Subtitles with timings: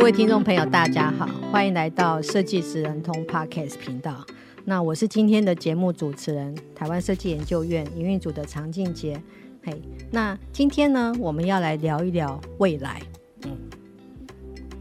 [0.00, 4.24] 各位听众朋友，大家好，欢迎来到设计职人通 Podcast 频道。
[4.64, 9.22] 那我是今天的节目主持人，台湾设计研究院营运组的常静杰。
[9.62, 9.78] 嘿，
[10.10, 13.02] 那今天呢，我们要来聊一聊未来。
[13.44, 13.54] 嗯，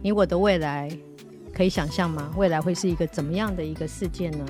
[0.02, 0.90] 你我的未来
[1.54, 2.34] 可以想象吗？
[2.38, 4.46] 未来会是一个怎么样的一个世界呢？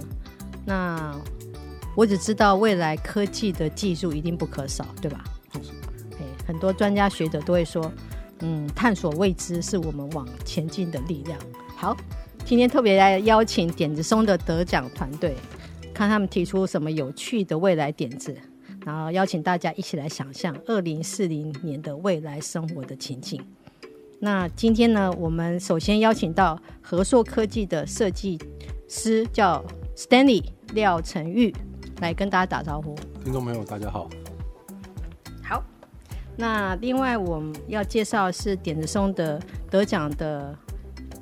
[0.67, 1.20] 那
[1.95, 5.23] 我只知道未来科技的技术一定不可少，对吧？
[5.56, 5.62] 嗯，
[6.12, 7.92] 嘿，很多专家学者都会说。
[8.42, 11.40] 嗯，探索未知是我们往前进的力量。
[11.76, 11.95] 好，
[12.46, 15.36] 今天特别来邀请点子松的得奖团队，
[15.94, 18.36] 看他们提出什么有趣的未来点子，
[18.86, 23.42] 然后邀请大家一起来想象二零四零年的未来生活的情景。
[24.20, 28.38] 那今天呢，我们首先邀请到和硕科技的设计
[28.90, 29.64] 师叫
[29.96, 30.44] Stanley
[30.74, 31.53] 廖成玉
[32.02, 32.96] 来跟大家打招呼。
[33.24, 34.09] 听众朋友，大家好。
[36.40, 39.38] 那另外我们要介绍是点子松的
[39.70, 40.58] 得奖的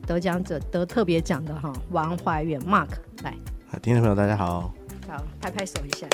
[0.05, 2.89] 得奖者得特别奖的哈王怀远 Mark
[3.23, 3.35] 来，
[3.81, 4.71] 听众朋友大家好，
[5.07, 6.07] 好拍拍手一下，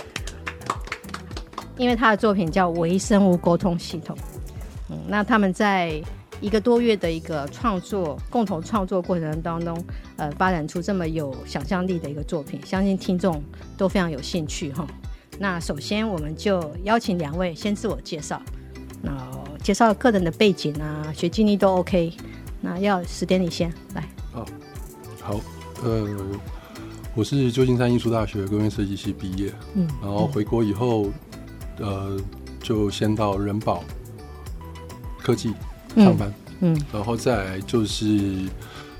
[1.75, 4.17] 因为他的作品叫微生物沟通系统，
[4.89, 6.01] 嗯，那他们在
[6.39, 9.77] 一个多月的一个创作共同创作过程当中，
[10.15, 13.43] 呃，发展出这么有想象力的一个作品，相信听众
[13.77, 14.87] 都非常有兴趣哈。
[15.39, 18.41] 那首先我们就邀请两位先自我介绍。
[19.05, 19.11] 那
[19.61, 22.13] 介绍个人的背景啊，学经历都 OK。
[22.61, 24.07] 那要时间你先来。
[24.31, 24.45] 好，
[25.21, 25.39] 好，
[25.83, 26.07] 呃，
[27.13, 31.07] 我是旧金山艺术大学工业设计系毕业，嗯，然后回国以后，
[31.79, 32.17] 嗯、呃，
[32.61, 33.83] 就先到人保
[35.21, 35.53] 科技
[35.97, 38.47] 上班，嗯，嗯，然后再来就是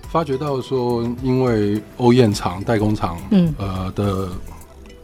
[0.10, 4.30] 发觉到说，因为 OEM 厂代工厂，嗯，呃的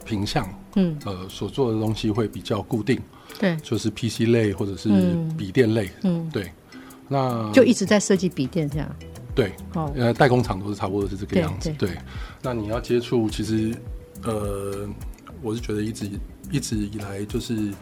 [0.04, 3.00] 品相，嗯，呃，所做的东西会比较固定。
[3.40, 4.90] 对，就是 PC 类或者是
[5.38, 6.52] 笔电类，嗯，对，
[7.08, 8.96] 那就一直在设计笔电这样。
[9.34, 11.70] 对，哦，呃，代工厂都是差不多是这个样子。
[11.78, 11.98] 对，对，
[12.42, 13.74] 那你要接触，其实，
[14.24, 14.86] 呃，
[15.40, 16.10] 我是觉得一直
[16.50, 17.72] 一直以来就是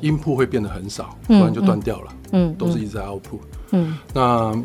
[0.00, 2.12] 音铺会变得很少，不然就断掉了。
[2.32, 3.38] 嗯，都是一直在 output。
[3.70, 4.60] 嗯，那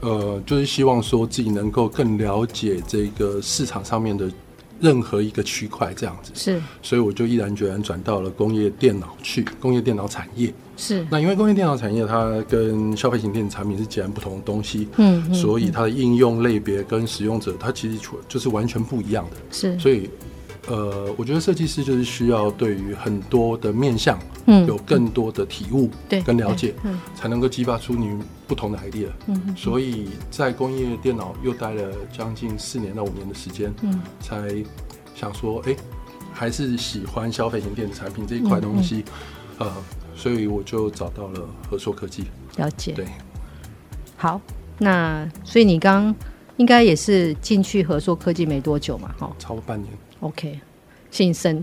[0.00, 4.30] 呃，就是希望说自己能够更了解这个市场上面的。
[4.84, 11.06] 任何一个区块这样子是，所以我就毅然决然转到了工业电脑去，工业电脑产业是。
[11.10, 19.78] 那因为工业电脑产业它跟消费型电子产品是截然不同的东西，嗯，所以它的应用类别跟使用者它其实就是完全不一样的，是。
[19.78, 20.10] 所以。
[20.66, 29.08] 呃，我觉得设计师就是需要对于很多的面向，嗯，有更多的体悟，对，跟了解，嗯，才能够激发出你不同的 idea。
[29.26, 34.64] 嗯，所以在工业电脑又待了将近四年到五年的时间，嗯，才
[35.14, 35.76] 想说，哎，
[36.32, 39.04] 还是喜欢消费型电子产品这一块东西，
[39.58, 39.70] 呃，
[40.16, 42.24] 所以我就找到了合硕科技。
[42.56, 43.06] 了解，对。
[44.16, 44.40] 好，
[44.78, 46.14] 那所以你刚
[46.56, 49.14] 应该也是进去合硕科技没多久嘛？
[49.18, 49.92] 哈，超过半年。
[50.24, 50.58] OK，
[51.10, 51.62] 新生，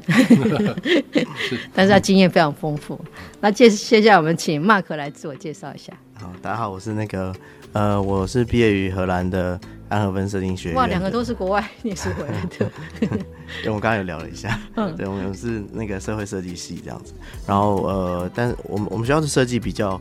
[1.73, 2.99] 但是他经验非常丰富。
[3.39, 5.91] 那接接下来我们请 Mark 来自我介绍一下。
[6.13, 7.35] 好，大家好，我是那个
[7.73, 10.77] 呃，我是毕业于荷兰的安和分设定学院。
[10.77, 12.71] 哇，两个都是国外念书回来的。
[13.01, 17.15] 因为我们刚刚有聊了一下，嗯，对，我们是那个社会设计系这样子。
[17.47, 19.99] 然后呃，但是我们我们学校的设计比较。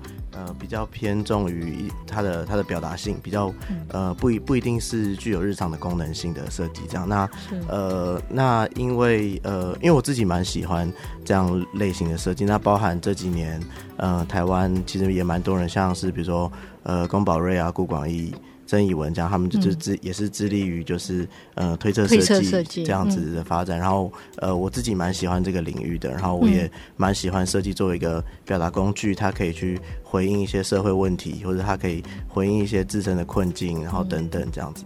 [0.60, 3.53] 呃，比较偏重于它的它的表达性，比较
[3.88, 7.09] 呃不一不一定是具有日常的功能性的设计这样。
[7.09, 7.28] 那
[7.69, 10.93] 呃那因为呃因为我自己蛮喜欢
[11.25, 13.61] 这样类型的设计，那包含这几年
[13.96, 16.50] 呃台湾其实也蛮多人，像是比如说
[16.82, 18.35] 呃宫保瑞啊、顾广义。
[18.70, 23.76] 曾以文这样，他们就是致也是致力于就是呃推测设计这样子的发展。
[23.76, 34.84] 然后呃我自己蛮喜欢这个领域的，然后我也蛮喜欢设计作为一个表达工具，它可以去回应一些社会问题，或者它可以回应一些自身的困境，然后等等这样子。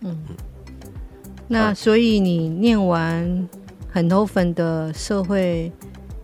[0.00, 0.18] 嗯，
[1.46, 3.48] 那所以你念完
[3.88, 5.70] 很多粉的社会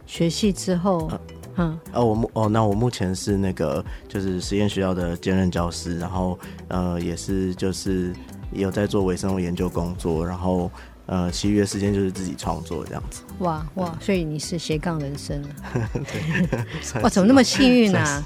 [0.04, 1.08] 学系之后。
[1.56, 6.38] 嗯，哦，我目哦，那我目前是那个就是实验学校的兼任教师，然后
[6.68, 8.14] 呃也是就是
[8.52, 10.70] 有在做微生物研究工作，然后
[11.06, 13.22] 呃，其余的时间就是自己创作这样子。
[13.38, 15.48] 哇哇，所以你是斜杠人生啊。
[15.94, 18.24] 对，哇，怎么那么幸运啊？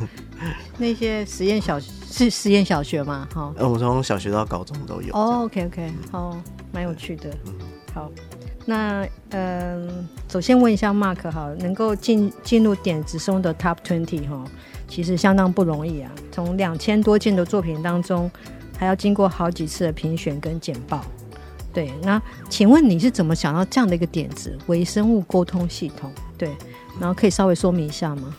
[0.79, 3.29] 那些实验小是实验小学吗？
[3.35, 5.15] 哈，呃，我从小学到高中都有。
[5.15, 6.35] 哦，OK OK，好，
[6.73, 7.29] 蛮有趣的。
[7.47, 7.53] 嗯，
[7.93, 8.11] 好，
[8.71, 14.45] 那嗯、首先问一下 Mark 哈，能够进进入点子松的 Top Twenty 哈，
[14.87, 16.13] 其实相当不容易啊。
[16.31, 18.31] 从两千多件的作品当中，
[18.79, 21.05] 还要经过好几次的评选跟简报。
[21.73, 26.13] 对，那请问你是怎么想到这样的一个点子——微生物沟通系统？
[26.39, 26.51] 对，
[27.01, 28.35] 然后可以稍微说明一下吗？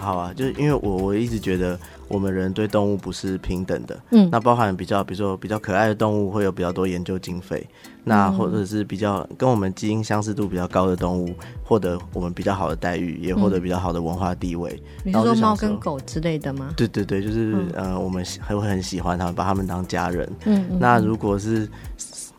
[0.00, 7.64] 好啊，就是因为我我一直觉得我们人对动物不是平等的，嗯，那包含比较，比如说比较可爱的动物会有比较多研究经费，
[8.02, 14.82] 那或者是比较跟我们基因相似度比较高的动物，获得我们比较好的待遇，也获得比较好的文化地位。
[15.04, 16.72] 你是说猫跟狗之类的吗？
[16.76, 20.26] 对对对，就是、嗯、呃，我们还会很喜欢它们，把它们当家人。
[20.46, 21.68] 嗯，嗯，那如果是。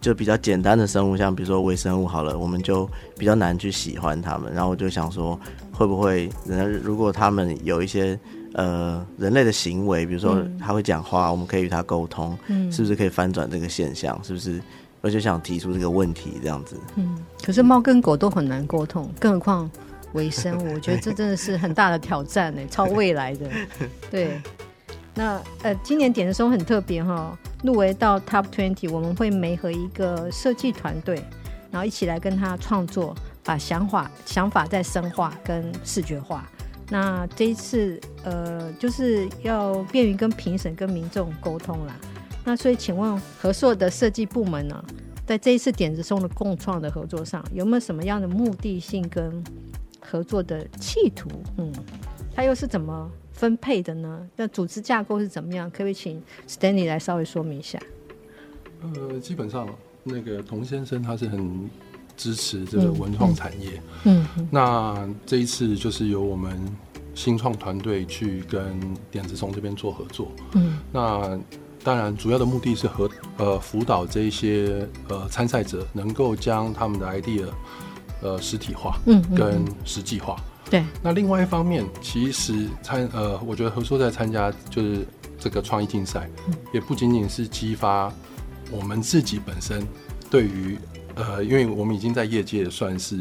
[0.02, 4.52] 就比较简单的生物，像比如说微生物好了，我们就比较难去喜欢它们。
[4.52, 5.40] 然后我就想说，
[5.72, 8.20] 会不会人如果他们有一些
[8.54, 14.20] 呃人类的行为，比如说他会讲话，嗯、我们可以与他沟通，嗯，是不是可以翻转这个现象？
[14.24, 14.60] 是不是？
[15.02, 16.76] 我就想提出这个问题，这样子。
[16.96, 19.72] 嗯，可是猫跟狗都很难沟通，更何况
[20.14, 20.74] 微生物？
[20.74, 23.48] 我觉得这真的是很大的挑战呢，超未来的。
[24.10, 24.42] 对。
[25.14, 31.22] 那呃，今年点子松很特别哈，入围到 Top Twenty，我们会媒合一个设计团队，
[31.70, 36.50] 然后一起来跟他创作，把想法想法再深化跟视觉化。
[36.90, 41.96] 那这一次呃，就是要便于跟评审跟民众沟通啦。
[42.44, 44.84] 那所以请问合作的设计部门呢，
[45.26, 49.44] 在这一次点子松的共创的合作上，有没有什么样的目的性跟
[50.00, 51.30] 合作的企图？
[51.58, 51.72] 嗯，
[52.36, 53.10] 他又是怎么？
[53.34, 54.28] 分配的呢？
[54.36, 55.68] 那组织架构是怎么样？
[55.72, 57.80] 可不可以请 Stanley 来稍微说明一下？
[58.82, 59.68] 呃，基本上
[60.04, 61.68] 那个童先生他是很
[62.16, 63.82] 支持这个文创产业。
[64.04, 66.56] 嗯，嗯，那这一次就是由我们
[67.16, 68.80] 新创团队去跟
[69.10, 70.32] 点子松这边做合作。
[70.54, 71.40] 嗯，那
[71.84, 77.48] 当然主要的目的是和呃辅导这一些呃参赛者能够将他们的 idea
[78.22, 80.40] 呃实体化，嗯，跟实际化。
[80.70, 85.06] 对，那另外一方面，其实参呃，我觉得合作在参加就是
[85.38, 88.14] 这个创意竞赛，嗯，也不仅仅是激发
[88.72, 89.86] 我们自己本身
[90.30, 90.78] 对于
[91.16, 93.20] 呃，因为我们已经在业界算是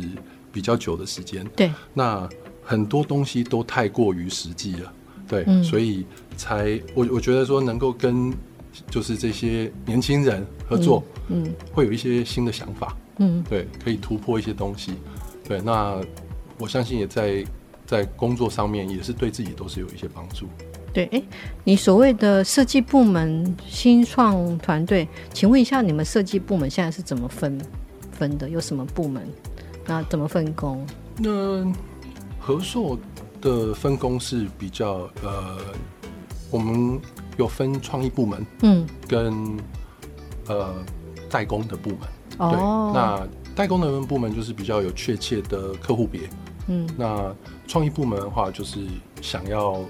[0.53, 2.29] 比较久的时间，对，那
[2.63, 4.93] 很多东西都太过于实际了，
[5.27, 8.33] 对，嗯，所以才我我觉得说能够跟
[8.89, 14.93] 就是这些年轻人合作，嗯，嗯，会有一些新的想法，嗯，对，可以突破一些东西，
[15.49, 16.01] 对，那。
[16.61, 17.45] 我相信也在
[17.87, 20.47] 在工作上面也是对自己都是有一些帮助。
[20.93, 21.23] 对，哎，
[21.65, 27.61] 你所谓的设计部门新创团队，请问一下，你们设计部门现在是怎么分
[28.13, 28.49] 分的？
[28.49, 29.23] 有什么部门？
[29.87, 30.85] 那怎么分工？
[31.17, 31.65] 那
[32.39, 32.99] 合作
[33.41, 35.59] 的分工是比较呃，
[36.51, 37.01] 我们
[37.37, 39.57] 有分创意部门，嗯，跟
[40.49, 40.75] 呃
[41.29, 41.99] 代工的部门。
[42.39, 46.23] 哦，对，那代工的部门就是比较有确切的客户别。
[46.73, 47.35] 嗯，那
[47.67, 48.79] 创意部门的话，就是
[49.21, 49.81] 想要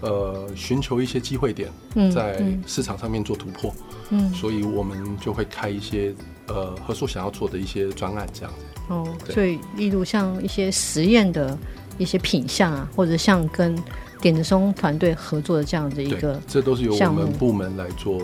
[0.00, 1.68] 呃寻求一些机会点，
[2.14, 3.74] 在市场上面做突破。
[4.10, 6.14] 嗯，所以我们就会开一些
[6.46, 8.64] 呃合作想要做的一些专案这样子。
[8.88, 11.58] 哦，所以例如像一些实验的
[11.98, 13.76] 一些品相啊，或者像跟
[14.20, 18.22] 点子松团队合作的这样的一个，这都是由我们部门来做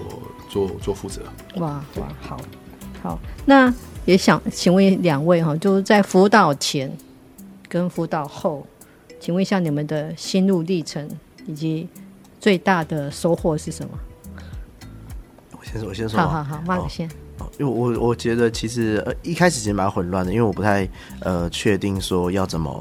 [0.48, 1.22] 做做负责。
[1.56, 2.40] 哇哇，好，
[3.02, 3.72] 好，那
[4.04, 6.88] 也想请问两位哈，就是在辅导前。
[7.76, 8.66] 跟辅导后，
[9.20, 11.06] 请问一下你们的心路历程
[11.46, 11.86] 以及
[12.40, 13.90] 最大的收获是什么？
[15.52, 16.18] 我先说，我先说。
[16.18, 17.06] 好好好，Mark 先。
[17.38, 20.88] 哦，因为我我觉得其实呃一开始其实蛮混乱的，因为我不太
[21.20, 22.72] 呃确定说要怎么、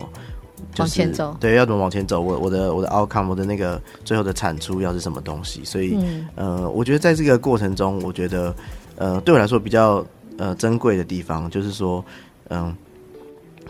[0.73, 2.21] 就是、往前走，对，要怎么往前走。
[2.21, 5.61] 我我的我的 outcome，我的那个最后的产出要是什么东西？
[5.65, 8.55] 所以、嗯、呃，我觉得在这个过程中，我觉得
[8.95, 10.05] 呃对我来说比较
[10.37, 12.01] 呃珍贵的地方，就是说
[12.47, 12.63] 嗯。
[12.63, 12.77] 呃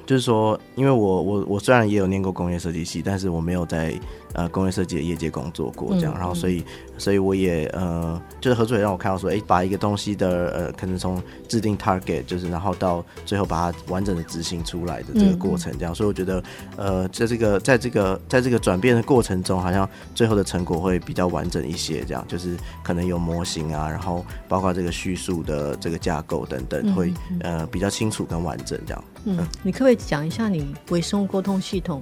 [0.06, 3.94] 就是说，因为我我我虽然也有念过工业设计系，但是我没有在
[4.36, 6.64] 呃工业设计的业界工作过，这样，嗯、然后所以
[6.98, 16.44] 所以我也呃，就是合作也让我看到说，哎，把一个东西的呃，可能从制定 target，就是然后到最后把它完整的执行出来的这个过程，这样，嗯、所以我觉得
[16.76, 29.04] 呃，在这个在这个在这个转变的过程中，好像最后的成果会比较完整一些，这样，就是可能有模型啊，然后包括这个叙述的这个架构等等，会呃比较清楚跟完整这样。
[29.26, 32.02] 嗯，你可不可以讲一下你微生物沟通系统，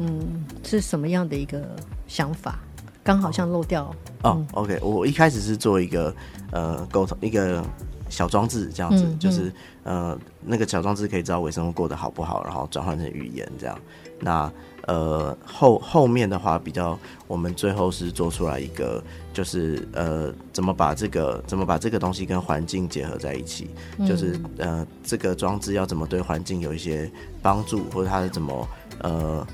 [0.00, 1.60] 嗯，是什么样的一个
[2.06, 2.60] 想法？
[3.02, 3.96] 刚好像漏掉哦。
[4.22, 6.14] 嗯、哦，OK，我一开始是做一个
[6.52, 7.64] 呃沟通一个
[8.08, 9.52] 小装置这样子，嗯、就是
[9.82, 13.76] 呃那个小装置可以知道微生物过得好不好，然后转换成语言这样。
[14.20, 14.52] 那
[14.86, 19.02] 呃后后面的话比较，我们最后是做出来一个，
[19.32, 28.68] 就是呃怎么把这个怎么把这个东西跟环境结合在一起，嗯、就是呃这个装置要怎么对环境有一些帮助，或者它是怎么
[29.00, 29.46] 呃。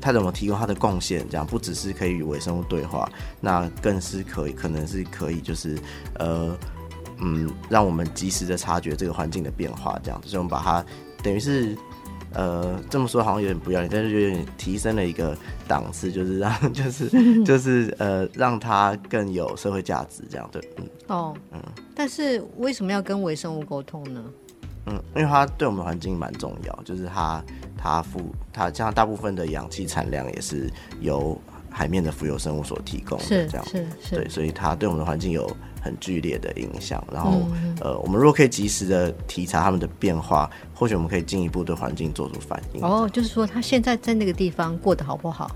[0.00, 1.26] 它怎么提供他的贡献？
[1.28, 5.78] 这样不只是可以与微生物对话，那更是可以，可能是可以，就是
[6.14, 6.56] 呃，
[7.18, 10.28] 嗯，让我们及时的察觉这个环境的变化，这样子。
[10.28, 10.84] 所以我们把它
[11.22, 11.76] 等于是
[12.34, 15.36] 呃这么说好像有点不要脸，但是有点提升了一个
[15.66, 17.10] 档次，就是让 就是
[17.44, 21.60] 就是呃让它更有社会价值，这样对，嗯哦嗯。
[21.94, 24.22] 但是为什么要跟微生物沟通呢？
[24.88, 27.42] 嗯，因为它对我们环境蛮重要，就是它。
[27.80, 28.20] 它富，
[28.52, 30.68] 它像大部分的氧气产量也是
[31.00, 31.40] 由
[31.70, 35.48] 海面的浮游生物所提供的，这样是是，对，所以它对我们的环境有
[35.80, 37.00] 很剧烈的影响。
[37.12, 42.82] 然后，嗯、呃，我们如果可以及时的体察它们的变化，或许我们可以进一步对环境做出反应。
[42.82, 45.48] 哦，就是说，它现在在那个地方过得好不好？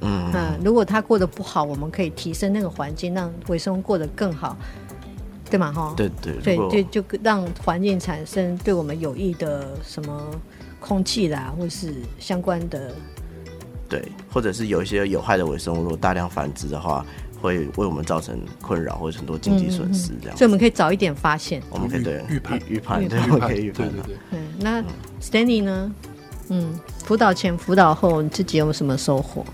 [0.00, 4.56] 嗯嗯，如果它过得不好，我们可以提升那个环境，让微生物过得更好，
[5.50, 5.72] 对嘛？
[5.72, 10.30] 哈，对对对，就就让环境产生对我们有益的什么？
[10.78, 12.94] 空气啦，或是相关的，
[13.88, 14.00] 对，
[14.30, 17.04] 或者是有一些有害的微生物，如果大量繁殖的话，
[17.40, 20.38] 会为我们造成困扰或者很多经济损失这样、嗯嗯。
[20.38, 23.88] 所以我们可以早一点发现，我们可以对预判预判，对，我们可以预判。
[23.88, 24.16] 对对对。
[24.30, 24.84] 嗯，那
[25.20, 25.94] Stanley 呢？
[26.50, 29.44] 嗯，辅导前、辅导后，你自己有什么收获？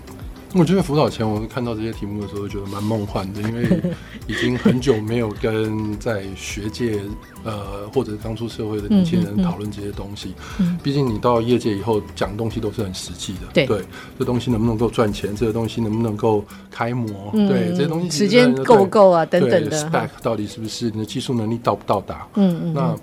[0.55, 3.81] 我觉得辅导前，我看到这些题目的时候，觉得蛮梦幻的，因为
[4.27, 7.01] 已经很久没有跟在学界，
[7.43, 10.35] 呃，或者刚出社会的年轻人讨论这些东西。
[10.59, 13.47] 嗯，毕竟你到业界以后讲东西都是很实际的。
[13.51, 13.81] 对，对，
[14.19, 15.35] 这东西能不能够赚钱？
[15.35, 17.31] 这个东西能不能够开模？
[17.33, 19.25] 嗯、对，这些东西时间够不够啊？
[19.25, 19.71] 等等的。
[19.71, 22.27] spec 到底是不是你的技术能力到不到达？
[22.35, 22.73] 嗯嗯。
[22.75, 22.95] 那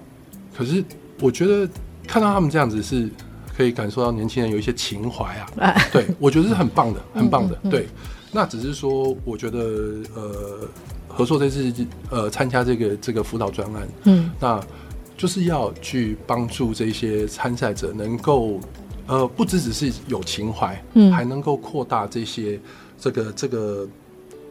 [0.56, 0.84] 可是
[1.20, 1.68] 我觉得
[2.06, 3.08] 看到他们这样子是。
[3.60, 7.54] 可以感受到年轻人有一些情怀啊， 对，我觉得是很棒的，很棒的。
[7.70, 7.86] 对，
[8.32, 9.58] 那只是说，我觉得
[10.16, 10.66] 呃，
[11.06, 11.70] 合硕这次
[12.08, 14.58] 呃参加这个这个辅导专案，嗯，那
[15.14, 18.58] 就是要去帮助这些参赛者能够
[19.06, 22.58] 呃，不只只是有情怀，嗯，还能够扩大这些
[22.98, 23.88] 这个这个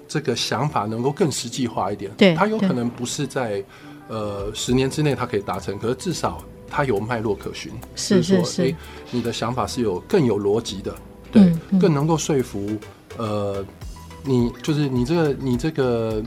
[0.07, 2.11] 这个想法，能够更实际化一点。
[2.15, 3.63] 对，他有可能不是在
[4.07, 6.43] 呃十年之内他可以达成，可是至少。
[6.69, 8.75] 它有脉络可循，是是是，欸，
[9.11, 10.95] 你的想法是有更有逻辑的，
[11.31, 12.77] 对，嗯嗯，更能够说服，
[13.17, 13.65] 呃，
[14.23, 16.21] 你就是你这个你这个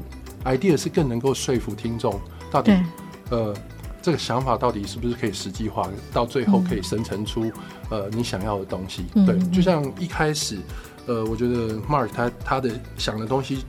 [0.45, 2.21] idea 是更能够说服听众，
[2.51, 2.73] 到底，
[3.31, 3.55] 呃，
[4.03, 7.45] 这个想法到底是不是可以实际化，到最后可以生成出，
[7.91, 10.59] 嗯，呃你想要的东西，嗯，对，就像一开始，
[11.07, 13.65] 呃，我觉得 Mark 他他的想的东西，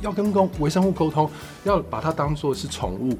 [0.00, 1.30] 要跟跟微生物沟通，
[1.64, 3.16] 要把它当做是宠物。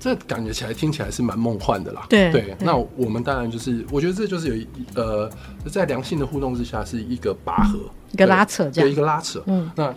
[0.00, 2.06] 这感觉起来听起来是蛮梦幻的啦。
[2.08, 5.30] 对对，那我们当然就是，我觉得这就是有一呃，
[5.70, 7.78] 在良性的互动之下，是一个拔河，
[8.12, 9.42] 一个拉扯这样，对，一个拉扯。
[9.46, 9.92] 嗯，那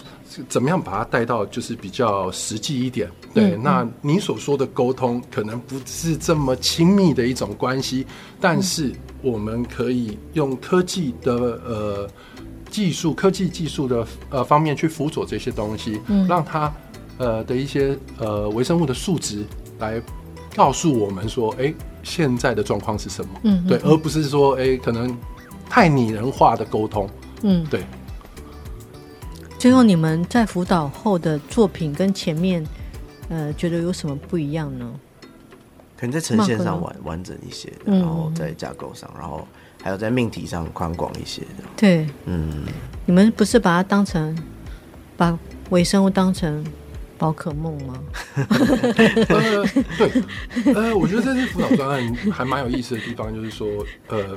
[0.49, 3.09] 怎么样把它带到就是比较实际一点？
[3.33, 8.05] 对，那你所说的沟通可能不是这么亲密的一种关系，
[8.39, 8.91] 但是
[9.21, 11.33] 我们可以用科技的
[11.65, 12.09] 呃
[12.71, 16.73] 技术、科技技术的呃方面去辅佐这些东西，嗯，让它
[17.19, 19.45] 呃的一些呃微生物的数值。
[19.81, 20.01] 来
[20.55, 23.31] 告诉我们说，哎、欸，现在的状况是什么？
[23.43, 25.17] 嗯，对，而不是说，哎、欸，可能
[25.69, 27.09] 太拟人化的沟通。
[27.41, 27.83] 嗯，对。
[29.59, 32.65] 最后，你们在辅导后的作品跟前面，
[33.29, 34.91] 呃，觉得有什么不一样呢？
[35.97, 39.47] 可能在呈现上完完整一些，然后在架构上，然后
[39.83, 41.43] 还有在命题上宽广一些。
[41.77, 42.63] 对，嗯，
[43.05, 44.35] 你们不是把它当成
[45.15, 45.37] 把
[45.69, 46.65] 微生物当成？
[47.21, 47.93] 宝可梦吗？
[48.35, 49.63] 呃，
[49.95, 53.67] 对，呃，我觉得这次辅导专案还蛮有意思的地方，就是说，
[54.07, 54.35] 呃，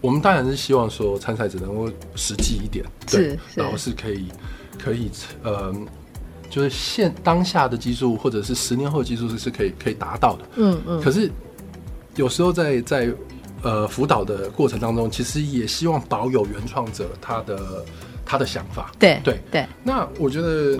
[0.00, 4.28] 我们当然是希望说参赛者能够实际一点，对，然后是可以，
[4.78, 5.10] 可以，
[5.42, 5.74] 呃，
[6.48, 11.02] 就是现当下的技术或者是十年后的技术是是可以可以达到的，嗯嗯。
[11.02, 11.28] 可是
[12.14, 13.12] 有时候在在
[13.62, 17.84] 呃辅导的过程当中，其实也希望保有原创者他的
[18.24, 19.66] 他的想法，对对对。
[19.82, 20.78] 那我觉得。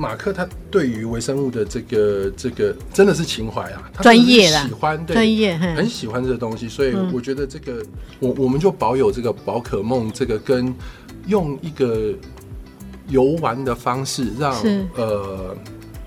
[0.00, 7.84] 马克他对于微生物的这个这个真的是情怀啊，专业啦，喜欢专业，很喜欢这个东西，所以我觉得这个
[8.18, 10.74] 我我们就保有这个宝可梦这个跟
[11.26, 12.14] 用一个
[13.08, 14.56] 游玩的方式让
[14.96, 15.54] 呃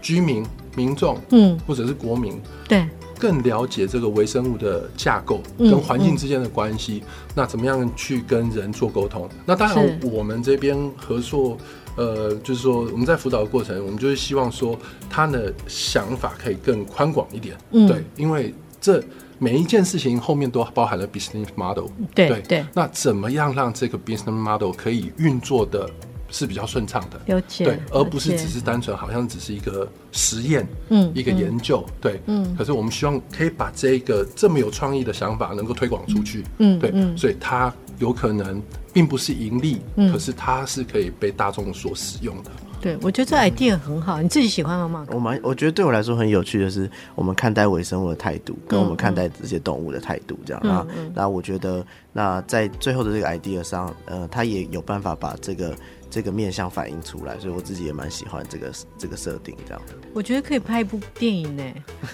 [0.01, 0.43] 居民
[0.75, 1.55] 民众嗯。
[1.67, 2.83] 或者是国民对。
[3.19, 9.29] 更了解这个微生物的架构跟环境之间的关系，嗯嗯、那怎么样去跟人做沟通？
[9.45, 11.57] 那当然，我们这边合作，
[11.95, 14.77] 呃，就是说我们在辅导的过程，我们就是希望说
[15.09, 19.03] 他的想法可以更宽广一点，嗯、对，因为这
[19.39, 22.65] 每一件事情后面都包含了 business model，对对，对。
[22.73, 25.89] 那怎么样让这个 business model 可以运作的？
[26.35, 32.55] 是比较顺畅的，对，而不是只是单纯好像只是一个实验，嗯，一个研究，嗯、对，嗯。
[32.57, 37.15] 可是我们希望可以把这个这么有创意的想法能够推广出去，嗯，对，嗯。
[37.15, 42.51] 所以它有可能并不是盈利，嗯，可是它是可以被大众所使用的。
[42.81, 45.05] 对，我觉得这 idea 很好，你自己喜欢吗？
[45.09, 50.61] 我蛮，我觉得对我来说很有趣的是，我们看待微生物的态度，跟我们看待这些动物的态度，这样。
[50.63, 50.85] 那
[51.15, 55.73] 那我觉得，那在最后的这个 idea 上，呃，它也有办法把这个。
[56.13, 59.81] 这个面向反映出来，所以我自己也蛮喜欢这个这个设定，这样。
[60.13, 61.63] 我觉得可以拍一部电影呢，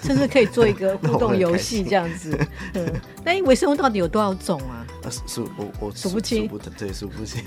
[0.02, 2.34] 甚至可以做一个 互动游戏这样子。
[2.72, 2.90] 嗯，
[3.22, 4.86] 那微生物到底有多少种啊？
[5.26, 7.44] 数我我数不清，对，数不清。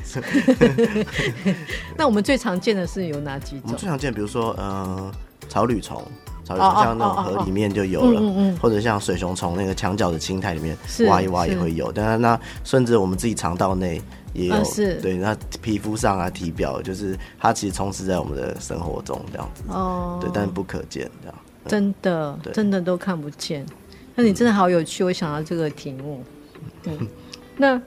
[1.98, 3.62] 那我们最常见的是有哪几种？
[3.64, 5.12] 我们最常见，比如说呃，
[5.50, 6.06] 草履虫。
[6.46, 11.90] 草履虫像那种河里面就有了，哦哦哦哦、或者像水熊虫那个墙角的青苔里面挖一挖也会有。
[11.90, 14.02] 但是那甚至我们自己肠道内
[14.34, 14.64] 也有，啊、
[15.02, 19.64] 对，那皮肤上啊体表，就是它其实充斥在我们的生活中这样子。
[19.68, 21.36] 哦，对，但是不可见这样。
[21.68, 23.66] 真的，真的都看不见。
[24.16, 26.22] 那你真的好有趣，我想到这个题目。
[26.82, 26.94] 对，
[27.58, 27.82] 那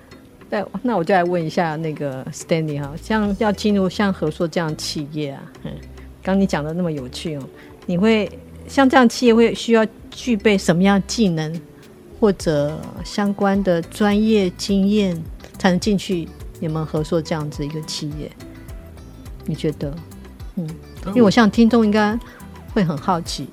[0.49, 5.73] 那那我就来问一下那个 Stanley 哈，像要进入像合硕这样企业啊，嗯，
[6.23, 7.43] 刚你讲的那么有趣哦，
[7.87, 8.31] 你会。
[8.69, 11.61] 像这样企业会需要具备什么样技能
[12.19, 15.17] 或者相关的专业经验，
[15.57, 16.29] 才能进去
[16.61, 18.31] 你们合作这样子一个企业？
[19.45, 19.95] 你觉得？
[20.57, 20.69] 嗯，
[21.09, 22.19] 因为我想听众应该
[22.73, 23.49] 会很好奇。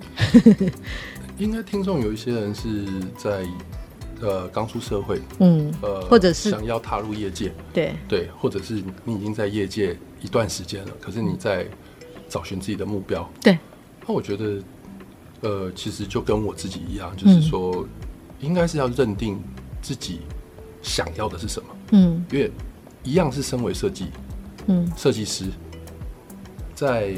[1.38, 2.86] 应该听众有一些人是
[3.18, 3.46] 在
[4.22, 11.66] 呃刚出社会，嗯，呃，或者是想要踏入业界，对对，或者是你已经在业界一段时间了，可是你在
[12.30, 13.58] 找寻自己的目标，对，
[14.08, 14.62] 那我觉得。
[15.42, 17.86] 呃，其实就跟我自己一样，就是说，
[18.40, 19.38] 应该是要认定
[19.82, 20.22] 自己
[20.82, 21.70] 想要的是什么。
[21.92, 22.50] 嗯，因为
[23.04, 24.08] 一样是身为设计，
[24.68, 25.46] 嗯，设计师，
[26.74, 27.14] 在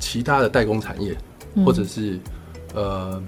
[0.00, 1.16] 其他的代工产业，
[1.64, 2.18] 或者是
[2.74, 3.22] 呃，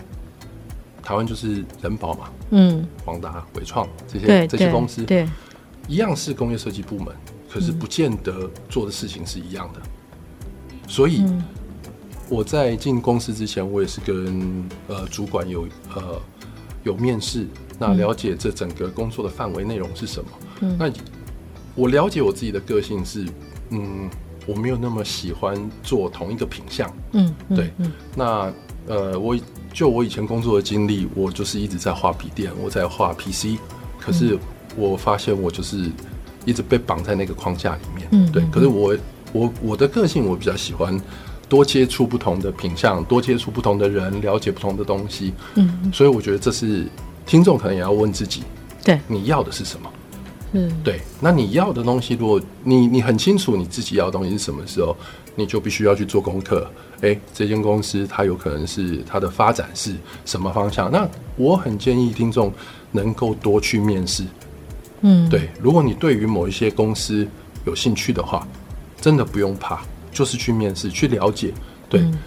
[1.03, 5.29] 台湾就是人保嘛，嗯，广达、伟创这些这些公司，对，
[5.87, 7.15] 一样是工业设计部门，
[7.49, 9.81] 可是不见得做的事情是一样的，
[10.89, 11.25] 所以。
[12.33, 16.23] 我在进公司之前，我也是跟呃主管有呃
[16.85, 17.45] 有面试，
[17.77, 20.31] 那了解这整个工作的范围内容是什么。
[20.61, 20.89] 嗯，那
[21.81, 23.25] 我了解我自己的个性是，
[23.71, 24.11] 嗯，
[24.47, 26.95] 我没有那么喜欢做同一个品相。
[27.13, 27.73] 嗯，对。
[27.79, 28.53] 嗯，那
[28.87, 29.35] 呃，我
[29.73, 33.59] 就我以前工作的经历，我就是一直在画笔电，我在画 PC，
[33.99, 34.39] 可是
[34.77, 35.91] 我发现我就是
[36.45, 38.07] 一直被绑在那个框架里面。
[38.13, 38.45] 嗯，对。
[38.53, 38.95] 可是我
[39.33, 41.01] 我我的个性，我比较喜欢。
[41.49, 45.35] 多接触不同的品相，多接触不同的人，了解不同的东西。
[45.57, 46.87] 嗯，所以我觉得这是
[47.27, 48.45] 听众可能也要问自己：
[48.85, 49.91] 对，你要的是什么？
[50.53, 51.01] 嗯，对。
[51.21, 54.97] 那你要的东西，如果你你很清楚你自己要的东西是什么时候，
[55.35, 56.71] 你就必须要去做功课。
[57.01, 60.91] 诶，这间公司它有可能是它的发展是什么方向？
[60.91, 62.53] 那我很建议听众
[62.91, 64.25] 能够多去面试。
[65.03, 65.49] 嗯，对。
[65.61, 67.27] 如果你对于某一些公司
[67.65, 68.47] 有兴趣的话，
[69.01, 69.81] 真的不用怕。
[70.13, 71.55] 就是去面试，去了解，
[71.89, 72.19] 对，嗯、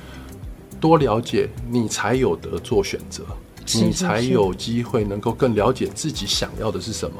[0.79, 3.25] 多了解，你才有得做选择，
[3.75, 7.17] 你才有机会能够更了解自己想要的是什么。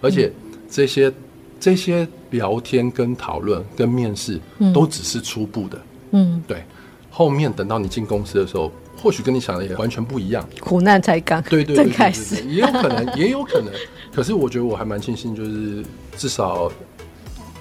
[0.00, 0.32] 而且
[0.70, 1.14] 这些、嗯、
[1.58, 4.40] 这些聊天、跟讨论、跟面试，
[4.72, 5.80] 都只是初步的。
[6.12, 6.64] 嗯，对，
[7.10, 10.46] 后面等到你进公司的时候，或许跟你想的也完全不一样。
[10.60, 13.72] 苦难才刚对对，对，对，对，开始，也有可能， 也有可能。
[14.12, 15.84] 可是我觉得我还蛮庆幸，就是
[16.16, 16.70] 至少。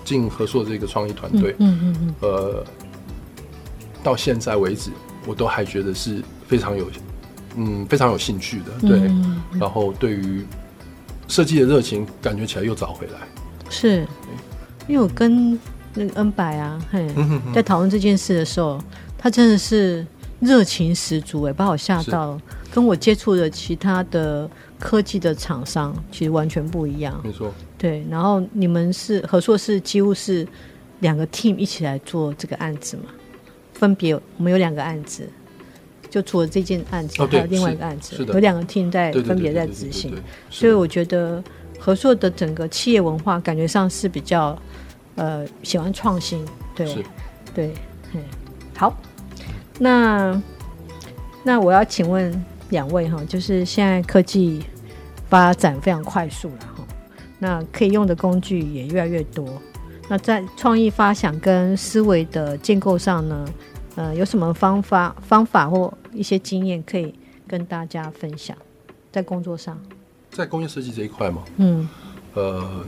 [0.06, 2.65] 进合作这个创意团队，嗯嗯嗯，呃，
[4.02, 4.89] 到现在为止，
[5.28, 6.89] 我都还觉得是非常有，
[7.56, 8.97] 嗯，非常有兴趣的，对。
[9.02, 10.43] 嗯嗯、然后对于
[11.30, 13.13] 设计的热情，感觉起来又找回来。
[13.70, 14.06] 是，
[14.86, 15.58] 因为我跟
[15.94, 17.08] 那个恩白啊，嘿，
[17.54, 18.78] 在讨论这件事的时候，
[19.18, 20.06] 他真的是
[20.42, 22.38] 热情十足，哎，把我吓到。
[22.72, 27.20] 跟我接触的其他的科技的厂商，其实完全不一样。
[27.24, 27.52] 没错。
[27.80, 30.48] 对，然后你们是合作，是几乎是
[31.00, 33.06] 两个 team 一起来做这个案子嘛？
[33.74, 35.28] 分别我们有两个案子，
[36.10, 40.13] 就除了这件案子，还有另外一个案子，有两个 team 在分别在执行。
[40.50, 41.43] 所以我觉得
[41.80, 44.58] 合作的整个企业文化感觉上是比较
[45.15, 46.43] 呃喜欢创新。
[46.76, 47.06] 对，
[47.54, 47.74] 对，
[48.13, 48.22] 嗯，
[48.76, 48.95] 好，
[49.78, 50.41] 那
[51.43, 52.34] 那我要请问
[52.69, 54.63] 两位哈，就是现在科技
[55.28, 56.84] 发展非常快速了哈，
[57.38, 59.48] 那可以用的工具也越来越多。
[60.08, 63.45] 那在创意发想跟思维的建构上呢，
[63.95, 67.13] 呃，有什么方法、方法或一些经验可以
[67.48, 68.58] 跟大家分享？
[69.12, 69.82] 在工作上，
[70.30, 71.43] 在工业设计这一块吗？
[71.58, 71.89] 嗯，
[72.36, 72.86] 呃，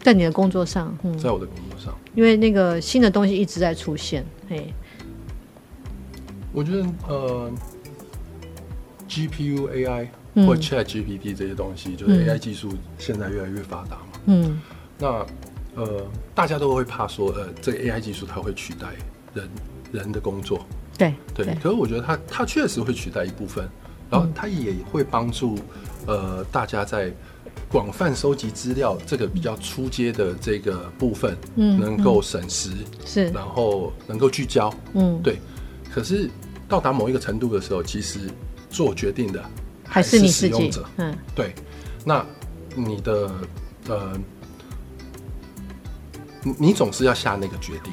[0.00, 4.72] 在你的工作上，嗯，在我的工作上，因为那个新的东西一直在出现，嘿。
[6.52, 7.50] 我觉得呃
[9.08, 10.06] ，GPU AI
[10.46, 14.20] 或 Chat GPT 这些东西，嗯、就是 AI 技术现在越来越发达嘛。
[14.26, 14.60] 嗯。
[14.98, 15.26] 那
[15.74, 18.88] 呃，大家都会怕说，呃，这个 AI 技术它会取代
[19.34, 19.48] 人
[19.90, 20.64] 人的工作。
[20.98, 21.46] 对对。
[21.62, 23.68] 可是我觉得它它确实会取代一部分，
[24.10, 25.58] 然后它也会帮助
[26.06, 27.12] 呃大家在
[27.68, 32.70] 广泛收集资料这个比较初阶的这个部分，嗯，能够省时
[33.04, 35.38] 是，然后能够聚焦，嗯，对。
[35.90, 36.28] 可是
[36.68, 38.20] 到达某一个程度的时候，其实
[38.70, 39.42] 做决定的
[39.86, 40.86] 还是使用者。
[40.96, 41.54] 嗯，对。
[42.04, 42.24] 那
[42.74, 43.30] 你的
[43.88, 44.18] 呃，
[46.42, 47.92] 你你总是要下那个决定，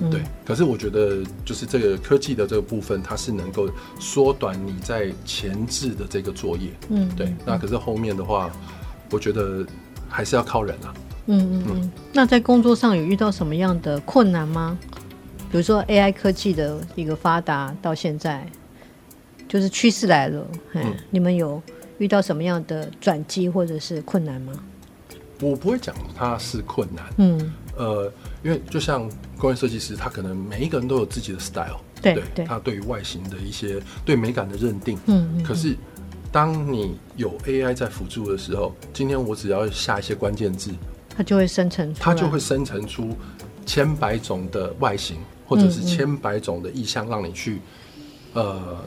[0.00, 0.22] 嗯、对。
[0.44, 6.70] 可是我觉得，就是这个科技的这个部分，它是能够缩短你在前置的这个作业。
[6.88, 7.34] 嗯，对。
[7.44, 8.50] 那可是后面的话，
[9.10, 9.66] 我觉得
[10.08, 10.94] 还是要靠人啊。
[11.26, 11.92] 嗯嗯嗯。
[12.12, 14.78] 那在工作上有遇到什么样的困难吗？
[15.50, 18.46] 比如说 AI 科技的一个发达到现在，
[19.48, 20.46] 就是趋势来了。
[20.74, 21.62] 嗯，你们有
[21.98, 24.52] 遇到什么样的转机或者是困难吗？
[25.40, 27.04] 我不会讲它是困难。
[27.18, 28.12] 嗯，呃，
[28.42, 29.08] 因为就像
[29.38, 34.98] 工业设计师，他可能每一个人都有自己的 style，对对，对他对于外形的一些对美感的认定。
[35.06, 35.76] 嗯，嗯，嗯，可是
[36.32, 40.70] 当你有 AI 在辅助的时候，今天我只要下一些关键字，
[41.08, 43.16] 它就会生成出，它就会生成出
[43.64, 45.16] 千百种的外形。
[45.48, 47.60] 或者是千百种的意象，让你去，
[48.34, 48.84] 嗯嗯呃，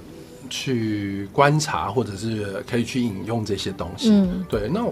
[0.50, 4.10] 去观察，或者是可以去引用这些东西。
[4.12, 4.68] 嗯，对。
[4.68, 4.84] 那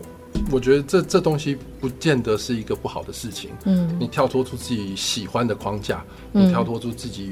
[0.51, 3.51] 我觉得这这东西不见得是一个不好的事情。
[3.65, 7.31] 嗯，你跳脱出自己喜欢的框架，嗯、你跳脱出自己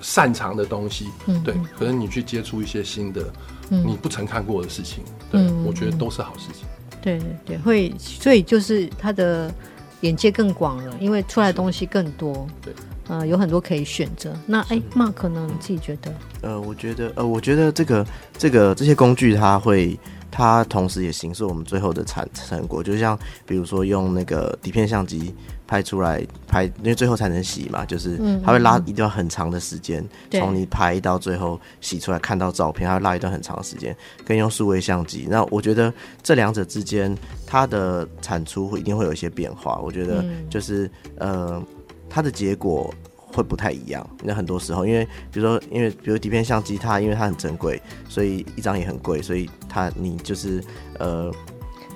[0.00, 1.08] 擅长的东西。
[1.26, 1.54] 嗯，对。
[1.78, 3.22] 可能你去接触一些新的，
[3.70, 6.66] 嗯、你不曾看过的事情，对，嗯、我觉得都是好事情。
[7.02, 9.52] 对对对，会，所以就是他的
[10.00, 12.46] 眼界更广了，因为出来的东西更多。
[12.62, 12.72] 对。
[13.06, 14.34] 呃，有很多可以选择。
[14.46, 15.46] 那哎，Mark 呢？
[15.46, 16.14] 你自己觉得？
[16.40, 18.06] 呃，我觉得，呃，我觉得这个
[18.38, 20.00] 这个这些工具，它会，
[20.36, 22.82] 它同时也形塑我们最后的产成果。
[22.82, 23.16] 就像
[23.46, 25.32] 比如说用那个底片相机
[25.64, 33.96] 拍出来拍，因为最后才能洗嘛，就是它会拉一段很长的时间，从、嗯、你拍到最后洗出来看到照片，它会拉一段很长的时间。
[34.24, 37.16] 跟用数位相机，那我觉得这两者之间，
[37.46, 39.78] 它的产出会一定会有一些变化。
[39.78, 41.62] 我觉得就是、嗯、呃。
[42.06, 42.94] 它的结果
[43.34, 44.08] 会不太一样。
[44.22, 50.62] 那很多时候，因为比如说，因为比如底片相机，它因为它很珍贵，所以一张也很贵，所以它你就是
[50.98, 51.32] 呃，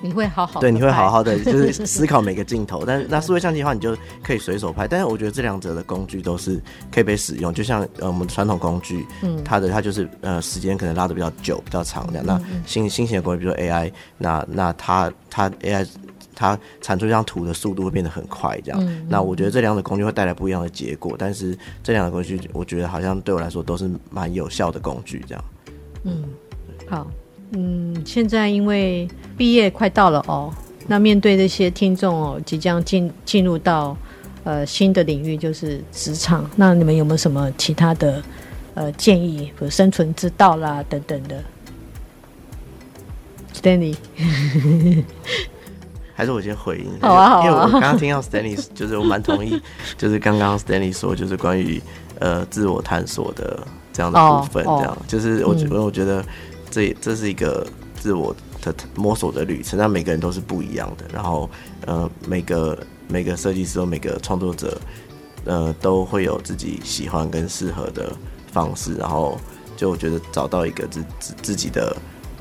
[0.01, 2.83] 你会好好对，你会好好的 就是思考每个镜头。
[2.85, 4.87] 但是那数位相机的话，你就可以随手拍。
[4.87, 12.25] 但是我觉得这两者的工具都是可以被使用，就像呃我们传统工具，嗯，它的它就是呃时间可能拉的比较久、比较长这样。
[12.25, 15.87] 那新新型的工具，比如说 AI，那那它它 AI。
[16.39, 18.81] 它产出一张图的速度会变得很快，这样。
[18.81, 25.43] 嗯、那我觉得这两种工具会带来不一样的结果，但是这两个工具，我觉得好像对我来说都是蛮有效的工具，这样。
[26.05, 26.23] 嗯，
[26.87, 27.11] 好，
[27.51, 29.05] 嗯，现在因为
[29.37, 30.49] 毕业快到了哦，
[30.87, 33.97] 那面对这些听众哦，即将进进入到
[34.45, 38.23] 呃新的领域，就是职场，那你们有没有什么其他的
[38.75, 41.43] 呃建议，比如生存之道啦等等的
[43.53, 43.97] ？Stanley。
[46.19, 49.57] 还是我先回应，好啊好啊，因为我刚刚听到 Stanley，就是我蛮同意，
[49.97, 51.81] 就是刚刚 Stanley 说，就是关于
[52.19, 56.21] 呃自我探索的这样的部分，这样，oh, oh, 就是我觉得我觉得
[56.69, 61.49] 这这是一个自我的摸索的旅程，那每个人都是不一样的，然后
[61.85, 62.77] 呃每个
[63.07, 64.77] 每个设计师和每个创作者
[65.45, 68.11] 呃都会有自己喜欢跟适合的
[68.51, 69.39] 方式，然后
[69.77, 71.95] 就我觉得找到一个自自自己的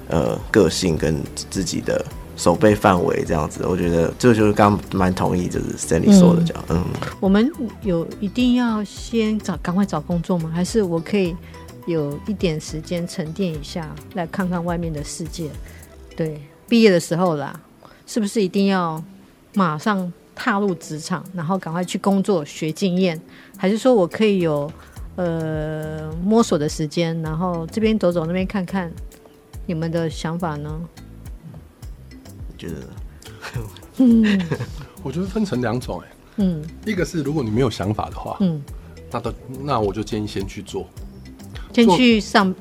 [0.09, 2.05] 呃个性跟自己的。
[2.39, 6.65] 守备范围这样子，我觉得这就是刚蛮同意，就是 Stanley 说的这样。
[6.71, 6.83] 嗯，
[7.21, 10.49] 我们有一定要先找赶快找工作吗？
[10.55, 11.37] 还是我可以
[11.87, 15.51] 有一点时间沉淀一下，来看看外面的世界？
[16.17, 17.61] 对，毕业的时候啦，
[18.07, 19.03] 是不是一定要
[19.55, 23.21] 马上踏入职场，然后赶快去工作学经验？
[23.57, 24.71] 还是说我可以有
[25.17, 28.91] 呃摸索的时间，然后这边走走，那边看看？
[29.67, 30.81] 你们的想法呢？
[32.59, 32.75] 觉得，
[33.99, 34.41] 嗯，
[35.03, 38.63] 我觉得分成两种，哎，嗯，一个是如果你没有想法的话，嗯，
[39.11, 40.87] 那都那我就建议先去做，
[41.73, 42.55] 先去上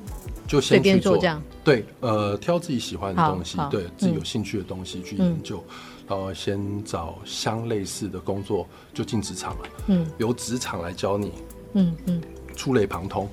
[0.47, 1.17] 就先去做，做。
[1.21, 1.41] 这样。
[1.63, 5.75] 对，呃，挑自己喜欢的东西，对自己有兴趣的东西去研究，嗯、
[6.07, 9.69] 然后先找相类似的工作就进职场了。
[9.87, 11.33] 嗯，由职场来教你，
[11.73, 12.21] 嗯嗯，
[12.55, 13.27] 触类旁通，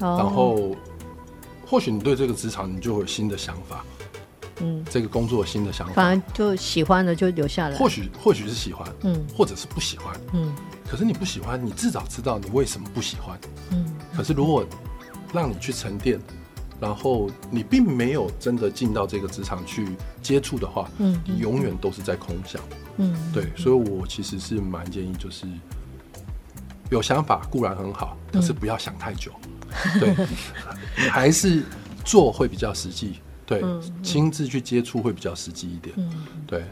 [0.00, 0.76] 哦、然后
[1.66, 3.82] 或许你对这个职场你就会有新的想法。
[4.60, 7.76] 嗯，这个工作新的想法，反正就喜欢的就留下来。
[7.76, 10.54] 或许或许是喜欢，嗯，或者是不喜欢，嗯。
[10.88, 13.38] 可是你不喜欢，你至少知道你为什么不喜欢，
[13.70, 13.84] 嗯。
[14.16, 14.64] 可是如果
[15.32, 16.18] 让你去沉淀，
[16.80, 19.86] 然后你并没有真的进到这个职场去
[20.22, 22.62] 接触的话，嗯，你永远都是在空想，
[22.96, 23.14] 嗯。
[23.34, 25.46] 对，所以我其实是蛮建议，就是
[26.90, 29.30] 有想法固然很好，可是不要想太久，
[30.00, 30.14] 对，
[31.10, 31.62] 还是
[32.04, 33.20] 做会比较实际。
[33.48, 33.64] 对，
[34.02, 35.94] 亲自去接触会比较实际一点。
[35.96, 36.12] 嗯，
[36.46, 36.64] 对。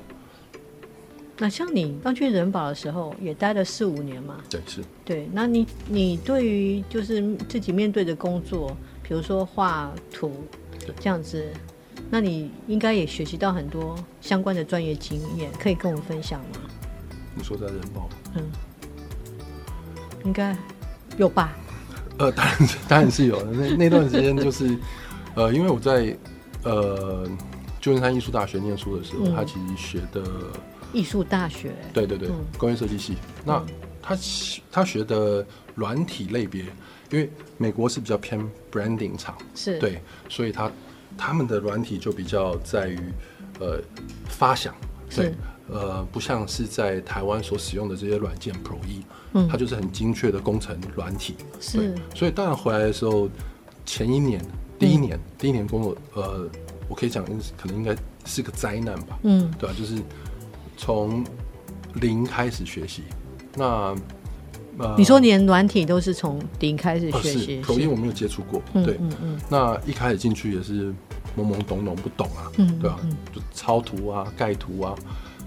[1.39, 4.37] 那像你刚去人保的时候，也待了四五年嘛？
[4.51, 4.83] 对，是。
[5.03, 10.45] 对，那你你对于就是自己面对的工作，比如说画图，
[11.01, 11.51] 这样子，
[12.11, 16.61] 那你应该也学习到很多相关的专业经验，可以跟我们分享吗？
[17.35, 18.07] 你说在人保？
[18.35, 18.43] 嗯，
[20.27, 20.55] 应该
[21.17, 21.57] 有吧？
[22.19, 23.51] 呃，当然当然是有的。
[23.53, 24.77] 那那段时间就是，
[25.35, 26.15] 呃，因为我在。
[26.66, 27.24] 呃，
[27.81, 30.22] 旧金山艺术大学念书的时候，嗯、他其实学的
[30.92, 33.16] 艺术大学，对对对，嗯、工业设计系。
[33.44, 33.64] 那
[34.02, 34.18] 他
[34.72, 36.64] 他学的软体类别，
[37.11, 38.40] 因为美国是比较偏
[38.72, 39.79] branding 厂，是。
[39.79, 40.70] 对，所以他
[41.16, 42.98] 他们的软体就比较在于
[43.61, 43.81] 呃
[44.29, 44.74] 发想，
[45.14, 45.33] 对，
[45.68, 53.29] 呃，不像是在台湾所使用的这些软件 Pro E，嗯，它就是很精确的工程软体，是，所以当然回来的时候，
[53.85, 54.44] 前一年。
[54.79, 56.49] 第一年，嗯、第一年工作，呃，
[56.89, 57.25] 我可以讲，
[57.57, 59.19] 可能应该是个灾难吧。
[59.23, 60.03] 嗯，对啊，就是
[60.77, 61.25] 从
[61.95, 63.03] 零开始学习。
[63.55, 63.95] 那，
[64.79, 67.61] 呃，你说连软体都是从零开始学习？
[67.62, 68.62] 口音我没有接触过。
[68.73, 69.17] 对，嗯嗯。
[69.23, 70.93] 嗯，那一开始进去也是
[71.37, 72.53] 懵懵懂懂，不懂啊。
[72.57, 72.99] 嗯，对啊，
[73.35, 74.95] 就抄图啊，盖图啊，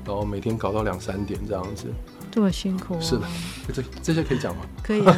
[0.06, 1.88] 然后每天搞到两三点这样子。
[2.32, 3.24] 这么辛苦、啊，是的，
[3.74, 4.62] 这这些可以讲吗？
[4.84, 5.18] 可以啊，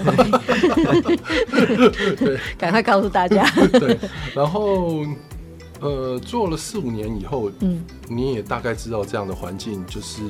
[2.17, 3.43] 对，赶快告诉大家。
[3.80, 4.00] 对，
[4.34, 5.06] 然后
[5.82, 10.21] 呃，做了四五年以后，嗯，你也大概知道这样的环境就是，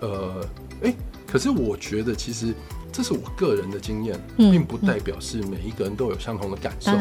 [0.00, 0.42] 呃，
[0.82, 0.94] 哎，
[1.26, 2.54] 可是我觉得其实
[2.90, 6.92] 这是我个人的经验，嗯、并不代表是每一个人都有相同的感受。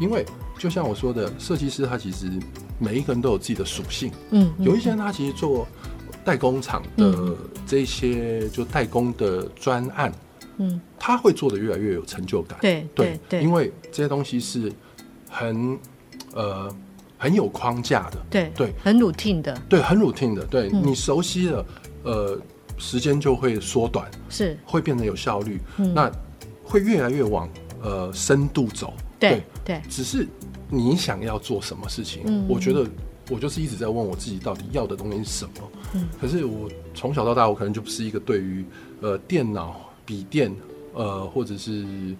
[0.00, 0.24] 因为
[0.58, 2.30] 就像我说的，设计师他其实
[2.78, 5.68] 每一个人都有自己的属性，嗯，有一些人他其实做。
[6.24, 10.12] 代工厂的这些就代工的专案，
[10.58, 12.58] 嗯，他会做的越来越有成就感。
[12.60, 14.72] 对对对，因为这些东西是
[15.28, 15.78] 很
[16.34, 16.74] 呃
[17.18, 18.18] 很有框架的。
[18.30, 19.60] 对对，很 routine 的。
[19.68, 20.44] 对，很 routine 的。
[20.46, 21.66] 对，你熟悉了，
[22.04, 22.40] 呃，
[22.78, 25.60] 时间就会缩短，是会变得有效率。
[25.78, 26.10] 嗯那
[26.64, 27.48] 会越来越往
[27.82, 28.94] 呃深度走。
[29.18, 30.26] 对对，只是
[30.68, 32.46] 你想要做什么事情？
[32.48, 32.86] 我觉得。
[33.32, 35.52] 我就是一直在问我自己，到底要的东西是什么？
[35.94, 38.64] 嗯，可是我从小到大，我可能就不是一个对于
[39.00, 40.54] 呃电脑、笔电
[40.92, 42.14] 呃或者是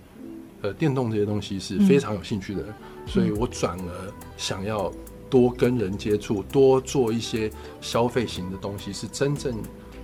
[0.62, 4.90] 呃电动这些东西是非常有兴趣的人，嗯，所以我转而想要
[5.28, 9.54] 多跟人接触，多做一些消费型的东西，是真正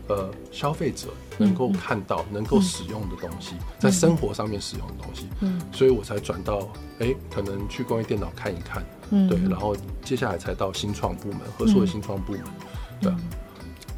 [0.09, 5.27] 呃消费者能够看到、嗯、能够使用的东西，嗯、在生活上面使用的东西。
[5.41, 6.59] 嗯，所以我才转到
[6.99, 8.85] 哎、欸，可能去工业电脑看一看。
[9.11, 13.17] 嗯，对，然后接下来才到新创部门，合作的新创部门，嗯、对、啊，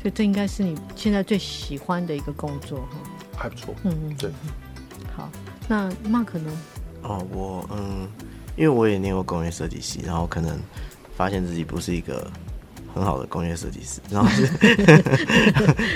[0.01, 2.97] 所以这应该是你现在最喜欢的一个工作哈，
[3.37, 4.31] 还不错，嗯嗯，对。
[5.17, 5.29] 好，
[5.67, 6.53] 那 Mark 呢？
[7.03, 8.09] 哦，我嗯，
[8.57, 10.57] 因为我也念过工业设计系，然后可能
[11.17, 12.31] 发现自己不是一个
[12.95, 14.47] 很好的工业设计师，然后是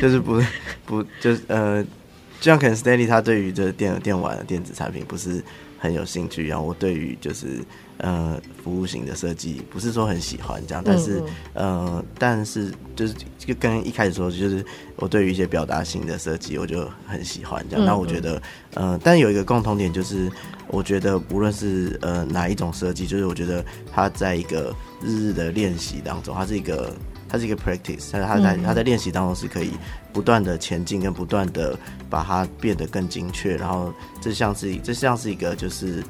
[0.00, 0.42] 就是不
[0.87, 5.42] 不就是呃，就像可能 Stanley 他对于这电电玩的电子产品不是
[5.85, 7.61] 很有兴趣，然后我对于就是。
[7.99, 14.64] 呃，服务型的设计不是说很喜欢这样，但是呃，但是就是就跟一开始说，就是
[14.97, 17.87] 我对于一些表达型的设计，我就很喜欢这样。
[17.87, 18.42] 那、嗯、我觉得，
[18.75, 20.29] 呃，但有一个共同点就是，
[20.66, 26.92] 我觉得无论是呃哪一种设计，就是我觉得它在一个日日的练习当中，它是一个
[27.35, 29.73] 它是一个 practice，但是它在它在练习当中是可以
[30.12, 33.57] 不断的前进，跟不断的把它变得更精确。
[33.57, 36.03] 然后这像是这像是一个就是。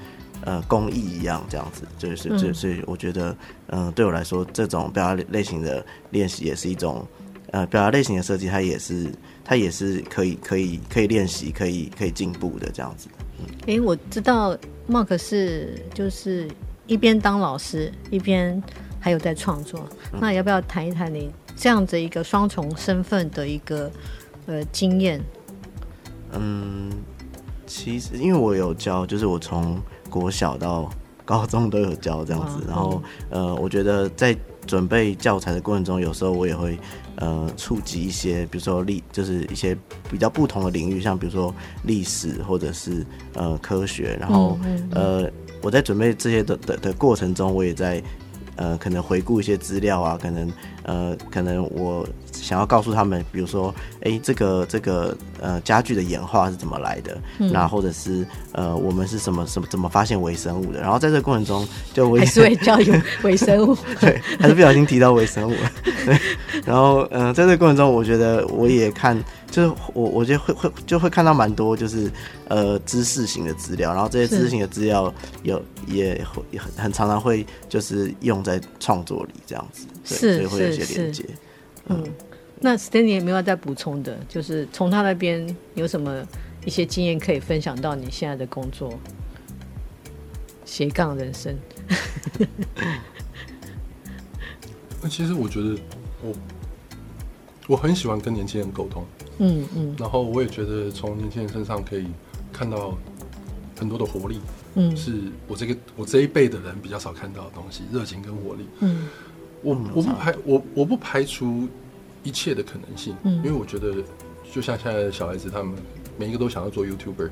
[0.46, 3.34] 呃，工艺一样这样子，就是就所以我觉得，
[3.68, 7.06] 嗯、呃，对我来说，这种表达类型的练习也是一种，
[7.50, 9.10] 呃，表达类型的设计，它也是
[9.42, 13.08] 它也是可以可以可以练习，可以可以进步的这样子。
[13.38, 14.54] 嗯，哎、欸，我知道
[14.86, 16.46] Mark 是就是
[16.86, 18.62] 一边当老师，一边
[19.04, 23.90] 还有在创作，嗯、那要不要谈一谈你这样子一个双重身份的一个
[24.46, 25.20] 呃经验？
[26.32, 26.90] 嗯，
[27.66, 30.90] 其实因为我有教，就是我从国小到
[31.22, 32.64] 高中都有教这样子。
[32.66, 34.34] 然后呃，我觉得在
[34.66, 36.78] 准备教材的过程中，有时候我也会
[37.16, 39.76] 呃触及一些，比如说历，就是一些
[40.10, 44.16] 比较不同的领域，像比如说历史或者是呃科学。
[44.18, 44.58] 然后
[44.92, 48.02] 呃，我在准备这些的的的过程中，我也在
[48.56, 50.52] 呃可能回顾一些资料啊，可能
[50.84, 52.06] 呃可能我。
[52.44, 57.16] 想要告诉他们，比如说，哎、欸，这个这个呃家具的演化是怎么来的？
[57.38, 60.80] 嗯、那或者是呃我们是什么什么怎么发现微生物的？
[60.80, 65.72] 然后在这个过程中，就我也还是会教有 微生物，对，还是不小心提到微生物了。
[66.04, 66.18] 对，
[66.66, 69.18] 然后嗯、呃，在这个过程中，我觉得我也看，
[69.50, 72.10] 就是我我觉得会会就会看到蛮多就是
[72.48, 75.12] 呃知识型的资料，然后这些知识型的资料
[75.44, 81.24] 有也会也很很常常会就是用在创作里这样子，对，是所以会有一些连接，
[81.86, 82.04] 嗯。
[82.60, 84.18] 那 Stanley 有没有再补充的？
[84.28, 86.26] 就是从他那边有什么
[86.64, 88.98] 一些经验可以分享到你现在的工作？
[90.64, 91.54] 斜杠人生。
[95.02, 95.76] 那其实我觉得
[96.22, 96.34] 我
[97.66, 99.04] 我很喜欢跟年轻人沟通，
[99.38, 102.06] 嗯嗯，然后我也觉得从年轻人身上可以
[102.50, 102.96] 看到
[103.78, 104.40] 很多的活力，
[104.76, 109.06] 嗯，是我这个我这一辈的人比较少看到的东西，热情跟活力，嗯，
[109.60, 111.68] 我我不排我我不排除。
[112.24, 113.94] 一切的可能性，嗯，因为我觉得，
[114.52, 115.76] 就像现在的小孩子，他们
[116.18, 117.30] 每一个都想要做 YouTuber，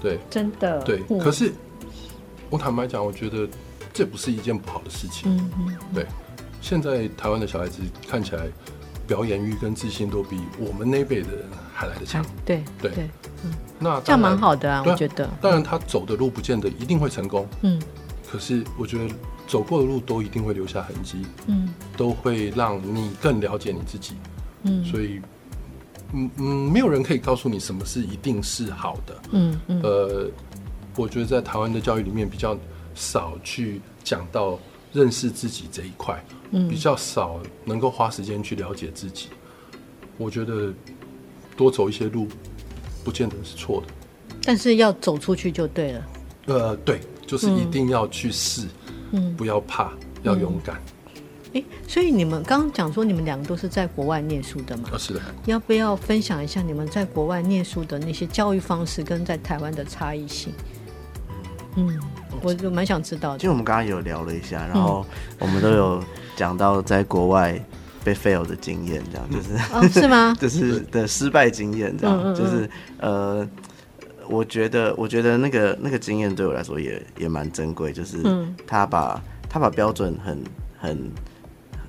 [0.00, 1.02] 对，真的，对。
[1.08, 1.52] 嗯、可是
[2.50, 3.48] 我坦白讲，我觉得
[3.92, 6.06] 这不是一件不好的事情，嗯嗯，对。
[6.60, 8.46] 现在台湾的小孩子看起来
[9.06, 13.10] 表演欲跟自信都比我们那辈的人还来得强，对对，对
[13.44, 15.28] 嗯，那这样蛮好的啊，我觉得。
[15.40, 17.80] 当然，他走的路不见得一定会成功，嗯，
[18.30, 19.14] 可是我觉得。
[19.48, 24.12] 走过的路都一定会留下痕迹，嗯，都会让你更了解你自己，
[24.62, 25.20] 嗯，所以，
[26.12, 30.30] 嗯嗯，没有人可以告诉你什么是一定是好的，嗯嗯，呃，
[30.96, 32.56] 我觉得在台湾的教育里面比较
[32.94, 34.58] 少去讲到
[34.92, 39.28] 认识自己这一块，嗯，比较少能够花时间去了解自己，
[40.18, 40.70] 我觉得
[41.56, 42.28] 多走一些路，
[43.02, 46.06] 不见得是错的，但是要走出去就对了，
[46.46, 48.62] 呃，对，就是一定要去试。
[48.62, 48.68] 嗯，
[49.36, 49.90] 不要怕，
[50.22, 50.76] 要勇敢。
[51.54, 54.90] 哎、嗯欸，所以你们刚刚讲说你们两个都是在国外念书的吗？
[54.92, 55.20] 哦，是的。
[55.46, 60.52] 要不要分享一下你们在国外念书的那些教育方式跟在台湾的差异性？
[61.76, 61.98] 嗯，
[62.42, 63.38] 我就蛮想知道的。
[63.38, 65.06] 就我们刚刚有聊了一下，然后
[65.38, 66.04] 我们都有
[66.36, 67.58] 讲到在国外
[68.04, 70.36] 被 fail 的经验，这样就是、嗯哦、是吗？
[70.40, 73.48] 就是的失败经验，这样、嗯嗯嗯、就是呃。
[74.28, 78.18] 我觉得，我觉得那个那个经验对我来说也也蛮珍贵，就是
[78.66, 80.44] 他把、嗯、他把标准很
[80.78, 81.10] 很，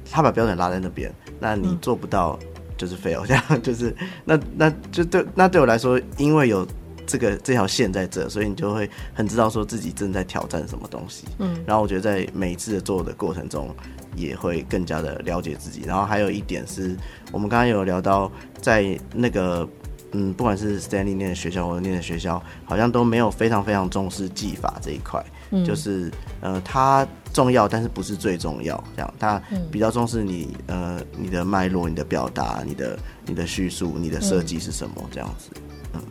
[0.09, 2.39] 他把标准拉在那边，那你做不到
[2.77, 6.65] 就是 fail，这 样就是那那就对那对我来说，因为有
[7.05, 11.25] 这个这条线在这，所以你就会很知道说自己正在挑战什么东西。
[11.39, 13.75] 嗯，然后我觉得在每一次的做的过程中，
[14.15, 15.81] 也会更加的了解自己。
[15.85, 16.95] 然后还有一点是
[17.31, 19.67] 我们刚刚有聊到在那个。
[20.11, 25.23] 嗯，不管是 Stanley 念的学校或者念的学校，好像都没有非常非常重视技法这一块。
[25.51, 28.83] 嗯，就是呃，它重要，但是不是最重要。
[28.95, 29.41] 这样，它
[29.71, 35.49] 比较重视你呃你的脉络、你的表达、你的你的叙述、你的设计是什么这样子。
[35.93, 36.01] 嗯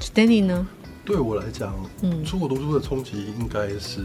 [0.00, 0.66] ，Stanley 呢？
[1.04, 4.02] 对我来讲，嗯，出国读书的冲击应该是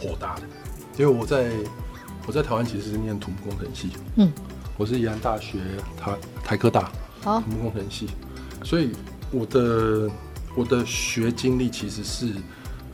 [0.00, 0.42] 颇大的，
[0.98, 1.50] 因为我在
[2.26, 3.90] 我在台湾其实是念土木工程系。
[4.16, 4.32] 嗯。
[4.78, 5.58] 我是宜兰大学
[5.96, 6.12] 台
[6.44, 8.08] 台科大土木工程系，
[8.62, 8.90] 所以
[9.30, 10.10] 我的
[10.54, 12.30] 我的学经历其实是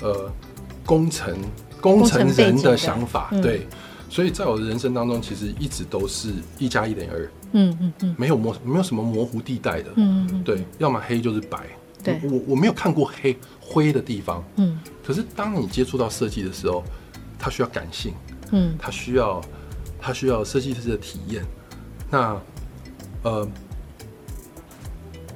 [0.01, 0.33] 呃
[0.87, 1.37] 工程
[1.81, 3.67] 工程人的想法，对，
[4.09, 11.59] 所以在我的人生当中，其实一直都是一加一等于二，嗯嗯嗯，没有模没有什么模糊地带的，嗯嗯，对，要么黑就是白，
[12.03, 16.85] 对，我我没有看过黑灰的地方，嗯，可是当你接触到设计的时候，
[17.41, 18.15] 它需要感性，
[18.53, 19.41] 嗯，它需要
[20.01, 21.45] 它需要设计师的体验。
[22.13, 22.39] 那，
[23.23, 23.49] 呃，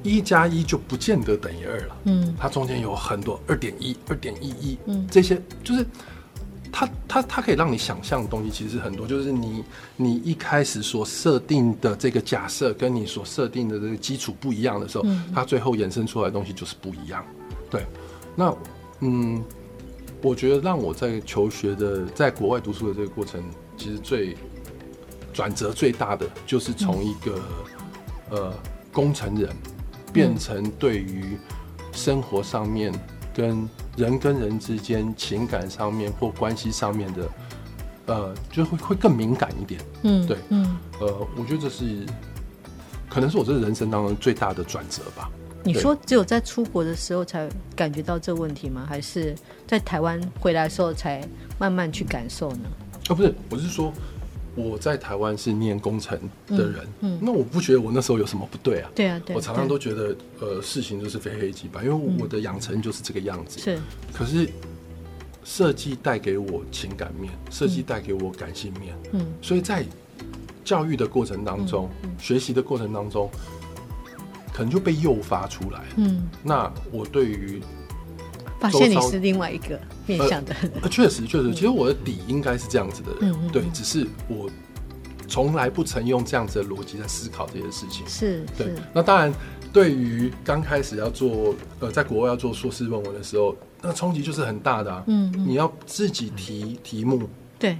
[0.03, 1.97] 一加一就不见得等于二了。
[2.03, 5.83] 嗯，它中间有很多二点一、二点一一，嗯，这些就是
[6.71, 9.07] 它它它可以让你想象的东西其实很多。
[9.07, 9.63] 就是你
[9.95, 17.25] 你一开始所设定的这个假设，跟你所设定的这个基础不一样的时候，嗯，它最后衍生出来的东西就是不一样。
[17.71, 17.83] 对，
[18.35, 18.55] 那
[18.99, 19.43] 嗯，
[20.21, 23.43] 我觉得让我在求学的，在国外读书的这个过程，
[23.75, 24.37] 其实最。
[25.37, 27.39] 转折最大的就是从一个、
[28.31, 28.53] 嗯、呃
[28.91, 29.55] 工程人，
[30.11, 31.37] 变成对于
[31.93, 32.91] 生活上面
[33.35, 37.29] 跟人跟人之间情感上面或关系上面的，
[38.07, 39.79] 呃，就会会更敏感一点。
[40.01, 42.03] 嗯，对，嗯，呃，我觉得这是
[43.07, 45.29] 可能是我这人生当中最大的转折吧。
[45.63, 48.87] 你说只有在出国的时候才感觉到这问题吗？
[48.89, 49.35] 还是
[49.67, 51.23] 在台湾回来的时候才
[51.59, 52.61] 慢慢去感受呢？
[53.09, 53.93] 哦，不是，我是说
[54.57, 58.89] 我在台湾是念工程的人，嗯，嗯，那我不觉得我那时候有什么不对啊。
[58.95, 63.59] 对啊，对，我常常都觉得，呃，事情就是非黑即白，因为我的养成就是这个样子。
[63.59, 63.79] 是，
[64.11, 64.49] 可是
[65.43, 69.85] 设计带给我情感面，设计带给我感性面，嗯，所以在
[70.65, 73.29] 教育的过程当中，学习的过程当中，
[74.51, 75.83] 可能就被诱发出来。
[75.97, 77.61] 嗯，那我对于
[78.59, 84.49] 发现你是另外一个面向的，呃，确实确实，其实我的底应该是这样子的人，嗯、对，只是我
[85.27, 88.07] 从来不曾用这样子的逻辑在思考这些事情。
[88.07, 88.73] 是，对。
[88.93, 89.33] 那当然，
[89.71, 95.03] 对于刚开始要做呃，在国外要做硕士论文的时候，那冲击就是很大的啊。
[95.07, 97.29] 嗯，嗯，你要自己提题目，
[97.59, 97.77] 对。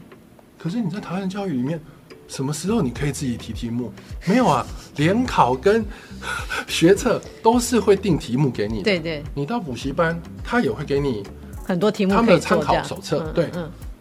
[0.58, 1.80] 可是你在台湾教育里面。
[2.28, 3.92] 什么时候你可以自己提题目？
[4.26, 4.66] 没有啊，
[4.98, 5.86] 联考跟
[6.68, 8.84] 学测都是会定题目给你的。
[8.84, 11.24] 对对，你到补习班，他也会给你
[11.66, 13.32] 很多题目，他们的参考手册。
[13.34, 13.50] 对，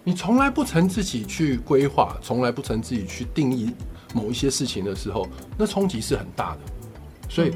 [0.03, 3.73] 你从来不曾自己去规划，从来不曾自己去定义
[4.15, 6.61] 某一些事情的时候，那冲击是很大的。
[7.29, 7.53] 所以，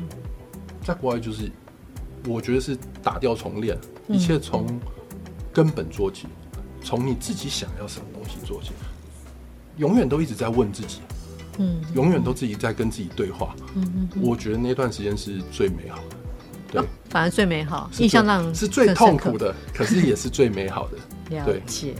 [0.85, 1.51] 在国外就是，
[2.27, 4.67] 我觉得是打掉重练，一切从
[5.53, 6.27] 根本做起，
[6.83, 8.71] 从你自己想要什么东西做起。
[9.81, 11.01] 永远都一直在问自己，
[11.59, 20.99] 嗯，永远都自己在跟自己对话，嗯，我觉得那段时间是最美好的，对，反而最美好，印象上是最痛苦的，可是也是最美好的。
[21.35, 21.95] 了解。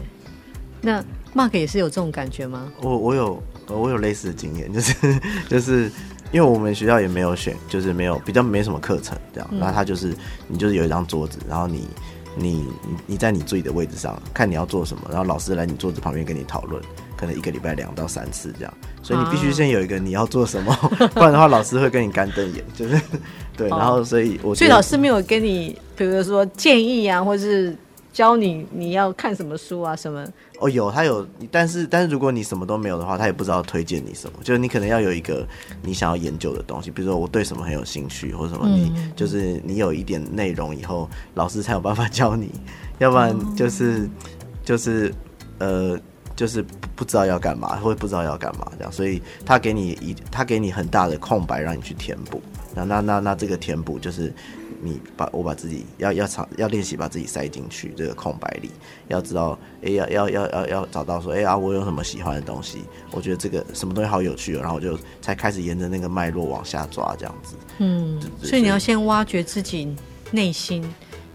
[0.81, 1.03] 那
[1.33, 2.71] Mark 也是有这种感觉吗？
[2.81, 5.19] 我我有我有类似的经验，就是
[5.49, 5.91] 就是
[6.31, 10.15] 因为我们学校也没有选，就是没有比较没什么课程这样，然后他就是
[10.47, 11.87] 你就是有一张桌子，然后你
[12.35, 12.67] 你你
[13.07, 16.81] 你在你自己的位置上看你要做什么，然后老师来你桌子旁边跟你讨论。
[17.21, 20.75] 可能一个礼拜两到三次这样，所以你必须先有一个你要做什么，
[21.13, 22.99] 不然的话老师会跟你干瞪眼，就是
[23.55, 23.69] 对。
[23.69, 27.77] 然后所以我，所以老师没有跟你，比如说建议啊，或是
[28.11, 30.25] 教你你要看什么书啊什么？
[30.59, 34.39] 哦，有他有，但是但是如果你什么都没有的话，他也不知道推荐你什么。
[34.43, 35.47] 就是你可能要有一个
[35.83, 42.49] 你想要研究的东西，比如说我对什么很有兴趣，或者什么你，你就是你有一点内容以后，老师才有办法教你，
[42.97, 44.09] 要不然就是
[44.65, 45.13] 就是
[45.59, 45.99] 呃。
[46.41, 46.65] 就是
[46.95, 52.41] 不知道要干嘛，会不知道要干嘛这样，所以他给你一，他给你很大的空白让你去填补。
[52.73, 54.33] 那那那那这个填补就是
[54.81, 58.71] 你把我把自己要要长要练习把自己塞进去这个空白里，
[59.07, 62.79] 要知道哎、欸、要要要要要找到说哎、欸、啊我有什么喜欢的东西，
[63.11, 67.53] 我觉得这个什么东西好有趣，然后我就才开始沿着那个脉络往下抓这样子。
[67.77, 69.95] 嗯，所以你要先挖掘自己
[70.31, 70.83] 内心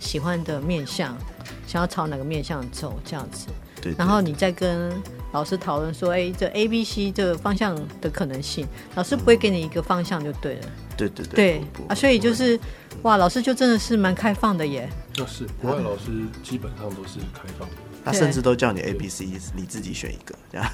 [0.00, 1.16] 喜欢的面相，
[1.64, 3.46] 想要朝哪个面相走这样子。
[3.98, 4.92] 然后你再跟
[5.32, 10.68] 老师讨论说，哎，这 A、B、C 这个方向的可能性，老师不会给你一个方向就对了。
[10.96, 11.34] 对对对。
[11.34, 12.58] 对啊，所以就是，
[13.02, 14.88] 哇，老师就真的是蛮开放的耶。
[15.16, 16.04] 那是国外老师
[16.42, 17.74] 基本上都是开放的，
[18.04, 20.66] 他甚至都叫你 A、B、C，你自己选一个这样。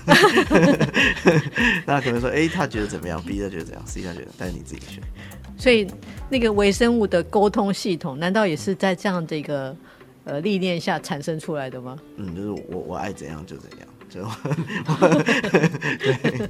[1.84, 5.02] 那可能说 A 他觉得怎么样，B 他觉得怎样，C 他觉得，但是你自己选。
[5.58, 5.86] 所以
[6.28, 9.76] 那个微生物的沟通系统，难道也是在这样的一个？
[10.24, 11.98] 呃，历练下产生出来的吗？
[12.16, 14.22] 嗯，就是我我爱怎样就怎样，就
[15.98, 16.48] 对。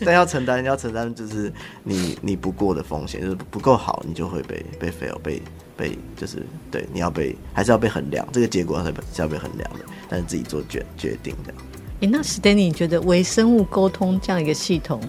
[0.04, 1.50] 但要承担要承担，就是
[1.82, 5.40] 你你不过的风险，就是不够好，你就会被被 fail，被
[5.74, 11.62] 被就是对，你要被还是要被衡量，这个结果是是要被衡量的，但是自己做决决定这样。
[12.02, 15.00] 哎，那 Stanley 你觉得微生物沟通这样一个系统，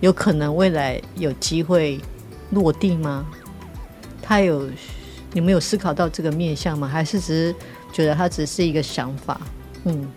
[0.00, 2.00] 有可能未来有机会
[2.50, 3.26] 落地吗？
[4.22, 4.70] 它有？
[5.32, 6.88] 你们有思考到这个面向吗？
[6.88, 7.54] 还是只是
[7.92, 9.40] 觉得它只是一个想法？
[9.84, 10.10] 嗯，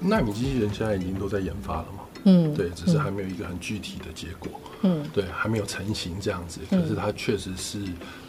[0.00, 2.02] 纳米机器人现在已经都在研发了嘛？
[2.24, 4.50] 嗯，对，只是还没有一个很具体的结果。
[4.82, 6.60] 嗯，对，还没有成型这样子。
[6.68, 7.80] 可是它确实是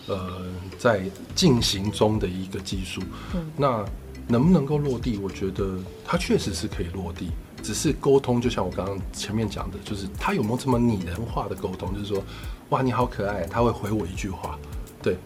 [0.07, 0.45] 呃
[0.77, 1.01] 在
[1.35, 3.01] 进行中的一个技术。
[3.33, 3.83] 嗯，那
[4.27, 5.17] 能不能够落地？
[5.17, 7.31] 我觉得它确实是可以落地，
[7.63, 11.91] 只是沟通，就像我刚刚前面讲的，就是它有没有这么拟人化的沟通？
[11.93, 12.23] 就是说，
[12.69, 14.57] 哇，你好可爱，他会回我一句话，
[15.01, 15.17] 对。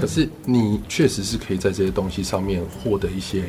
[0.00, 3.44] 可是你确实是可以在这些东西上面获得一些，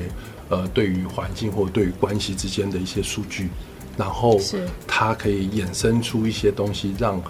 [0.50, 3.50] 呃，对于环境或者对于关系之间的一些数据，
[3.98, 4.40] 然后
[4.86, 7.24] 它可以衍生出一些东西让，让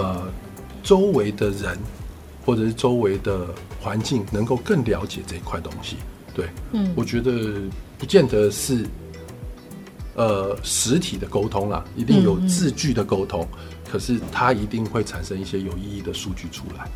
[0.00, 0.32] 呃
[0.82, 1.78] 周围的人
[2.44, 3.46] 或者是周围的
[3.80, 5.96] 环境能够更了解这一块东西。
[6.32, 7.60] 对，嗯，我觉得
[7.98, 8.86] 不见得是
[10.14, 13.46] 呃实体的沟通啦，一定有字句的沟通，
[13.90, 16.90] 可是它一定会产生一些有意义的数据出来。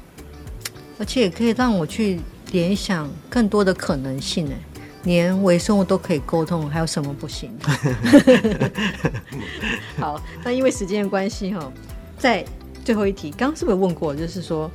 [1.00, 2.20] 而且也可以让我去
[2.52, 4.52] 联想更多的可能性呢，
[5.04, 7.50] 连微生物都可以沟通，还有什么不行？
[9.98, 11.72] 好，那因为时间的关系哈，
[12.18, 12.44] 在
[12.84, 14.14] 最后一题，刚刚是不是问过？
[14.14, 14.70] 就是说，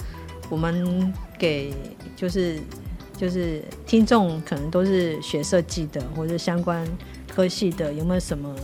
[0.50, 1.72] 我们给
[2.16, 2.60] 就是
[3.16, 6.84] 就是听众可能都是学设计的或者相关
[7.28, 8.56] 科系的，有没有什么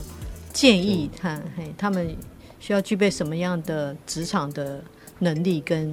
[0.51, 1.11] 建议？
[1.15, 2.15] 他嘿，他们
[2.59, 4.83] 需要具备什么样的职场的
[5.19, 5.91] 能力跟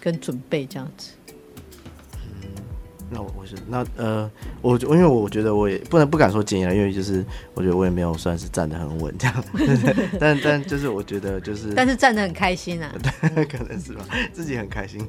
[0.00, 1.12] 跟准备这样子？
[3.12, 4.30] 那我我是那呃，
[4.62, 7.24] 我因为我觉得我也不能不敢说建议了，因为就是
[7.54, 9.44] 我觉得我也没有算是站得很稳这样，
[10.20, 12.94] 但但就是我觉得就是，但是站得很开心啊，
[13.34, 15.04] 对，可能是吧，自己很开心，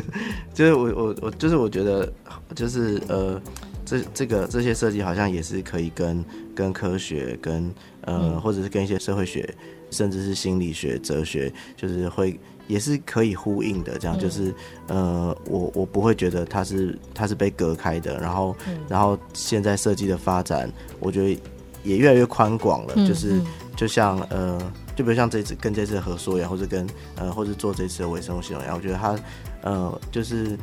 [0.52, 2.12] 就是我我我就是我觉得
[2.54, 3.40] 就是呃，
[3.86, 6.22] 这这个这些设计好像也是可以跟
[6.54, 9.48] 跟科学跟呃、嗯、或者是跟一些社会学
[9.90, 12.38] 甚至是心理学哲学就是会。
[12.66, 14.54] 也是可以呼应的，这样就是，
[14.88, 21.40] 嗯、呃，我我不会觉得它是它是被隔开的，然后，嗯、然后现在设计的发展，我觉得
[21.82, 23.40] 也越来越宽广了，嗯、就是
[23.76, 24.58] 就像呃，
[24.94, 26.86] 就比如像这次跟这次的合作一样，或者跟
[27.16, 29.18] 呃，或者做这次的微生物系统一样，我觉得它
[29.62, 30.58] 呃，就是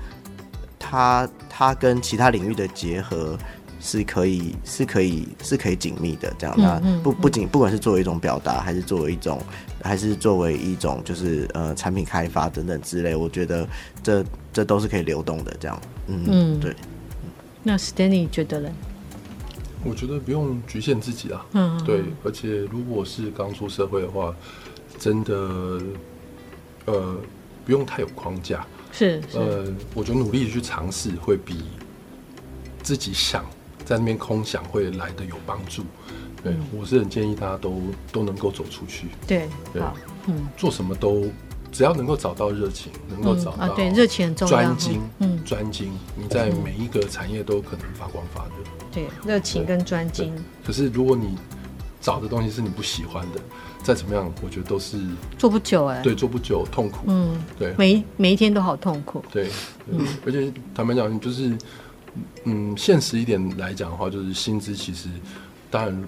[0.77, 3.37] 它它跟其他领域的结合。
[3.85, 6.55] 是可以，是可以，是可以紧密的这样。
[6.57, 9.41] 那不不仅不管是作为一种表达，还是作为一种，
[9.81, 13.67] 还是作为一种，就是呃产品开发等等之类，我觉得
[14.01, 14.23] 这
[14.53, 15.81] 这都是可以流动的这样。
[16.07, 16.73] 嗯嗯，对。
[17.61, 18.69] 那 Stanley 觉得呢？
[19.83, 21.45] 我觉得不用局限自己啊。
[21.51, 21.83] 嗯。
[21.83, 24.33] 对，而且如果是刚出社会的话，
[24.97, 25.33] 真的
[26.85, 27.17] 呃
[27.65, 28.65] 不用太有框架。
[28.93, 29.21] 是。
[29.29, 31.65] 是呃，我觉得努力的去尝试会比
[32.81, 33.43] 自己想。
[33.85, 35.83] 在那边空想会来的有帮助，
[36.41, 37.81] 对，我是很建议大家都
[38.11, 39.81] 都能够走出去，对，对，
[40.27, 41.25] 嗯，做什么都
[41.71, 48.51] 只要能够找到热情，能够找到对热情很重要，专精，嗯，专精，你在每一个产业都可能发光发热，
[48.91, 50.33] 对，热情跟专精。
[50.65, 51.37] 可是如果你
[51.99, 53.41] 找的东西是你不喜欢的，
[53.83, 54.97] 再怎么样，我觉得都是
[55.37, 59.49] 做不久哎，对，做不久，痛苦，嗯，对，每每一天都好痛苦，对，
[59.91, 61.57] 嗯，而且坦白讲，你就是。
[62.45, 65.09] 嗯，现实一点来讲的话，就是薪资其实，
[65.71, 66.03] 当然，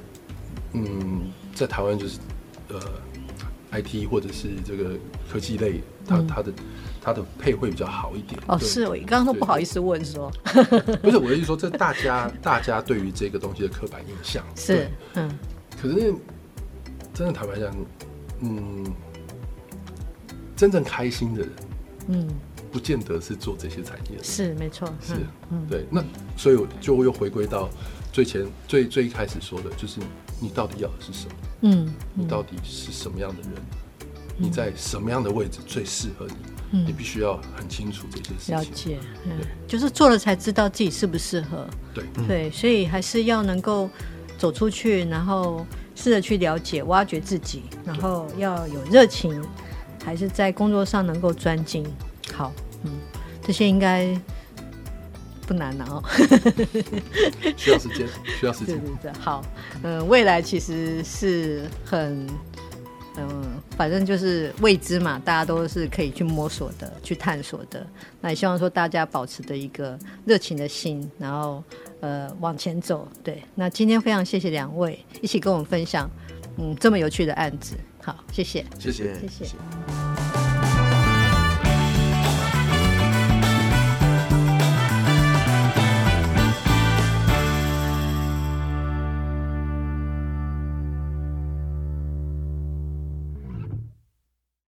[0.73, 2.19] 嗯，在台湾就是，
[2.69, 2.79] 呃
[3.71, 4.91] ，IT 或者是这个
[5.31, 6.53] 科技类，它它的
[7.01, 8.39] 它的配会比较好一点。
[8.47, 10.31] 哦，是，我刚刚都不好意思问说，
[11.01, 15.29] 不是我的意思说，这大家 大家对于这个东西的刻板印象是，嗯，
[15.81, 16.13] 可是
[17.13, 17.75] 真的坦白讲，
[18.41, 18.85] 嗯，
[20.55, 21.51] 真正开心的人，
[22.09, 22.29] 嗯。
[22.75, 25.13] 不见得是做这些产业的，是没错，是，
[25.49, 25.85] 嗯，对。
[25.89, 26.03] 那
[26.35, 27.69] 所以我就又回归到
[28.11, 30.01] 最前最最一开始说的，就是
[30.41, 31.35] 你到底要的是什么？
[31.61, 33.51] 嗯，你到底是什么样的人？
[34.37, 36.27] 你在什么样的位置最适合
[36.69, 36.83] 你？
[36.85, 38.57] 你必须要很清楚这些事情。
[38.57, 39.31] 了解，嗯，
[39.65, 41.65] 就是做了才知道自己适不适合。
[41.93, 43.89] 对，对，所以还是要能够
[44.37, 45.65] 走出去，然后
[45.95, 49.41] 试着去了解、挖掘自己，然后要有热情，
[50.03, 51.85] 还是在工作上能够专精。
[52.33, 52.51] 好。
[53.45, 54.07] 嗯，这些应该
[55.47, 56.03] 不难了哦。
[57.55, 58.07] 需要时间，
[58.39, 58.79] 需要时间。
[58.79, 59.43] 对对对，好，
[59.83, 62.25] 嗯、呃，未来其实是很，
[63.17, 63.43] 嗯、呃，
[63.77, 67.85] 反正就是未知嘛，大家都是可以去摸索的，去探索的。
[68.21, 71.63] 那也希望说大家保持着一个热情的心，然后
[71.99, 73.07] 呃往前走。
[73.23, 76.09] 对，那今天非常谢谢两位一起跟我们分享，
[76.57, 77.75] 嗯，这么有趣的案子。
[78.01, 79.27] 好，谢谢，谢谢，谢谢。
[79.27, 80.14] 谢谢。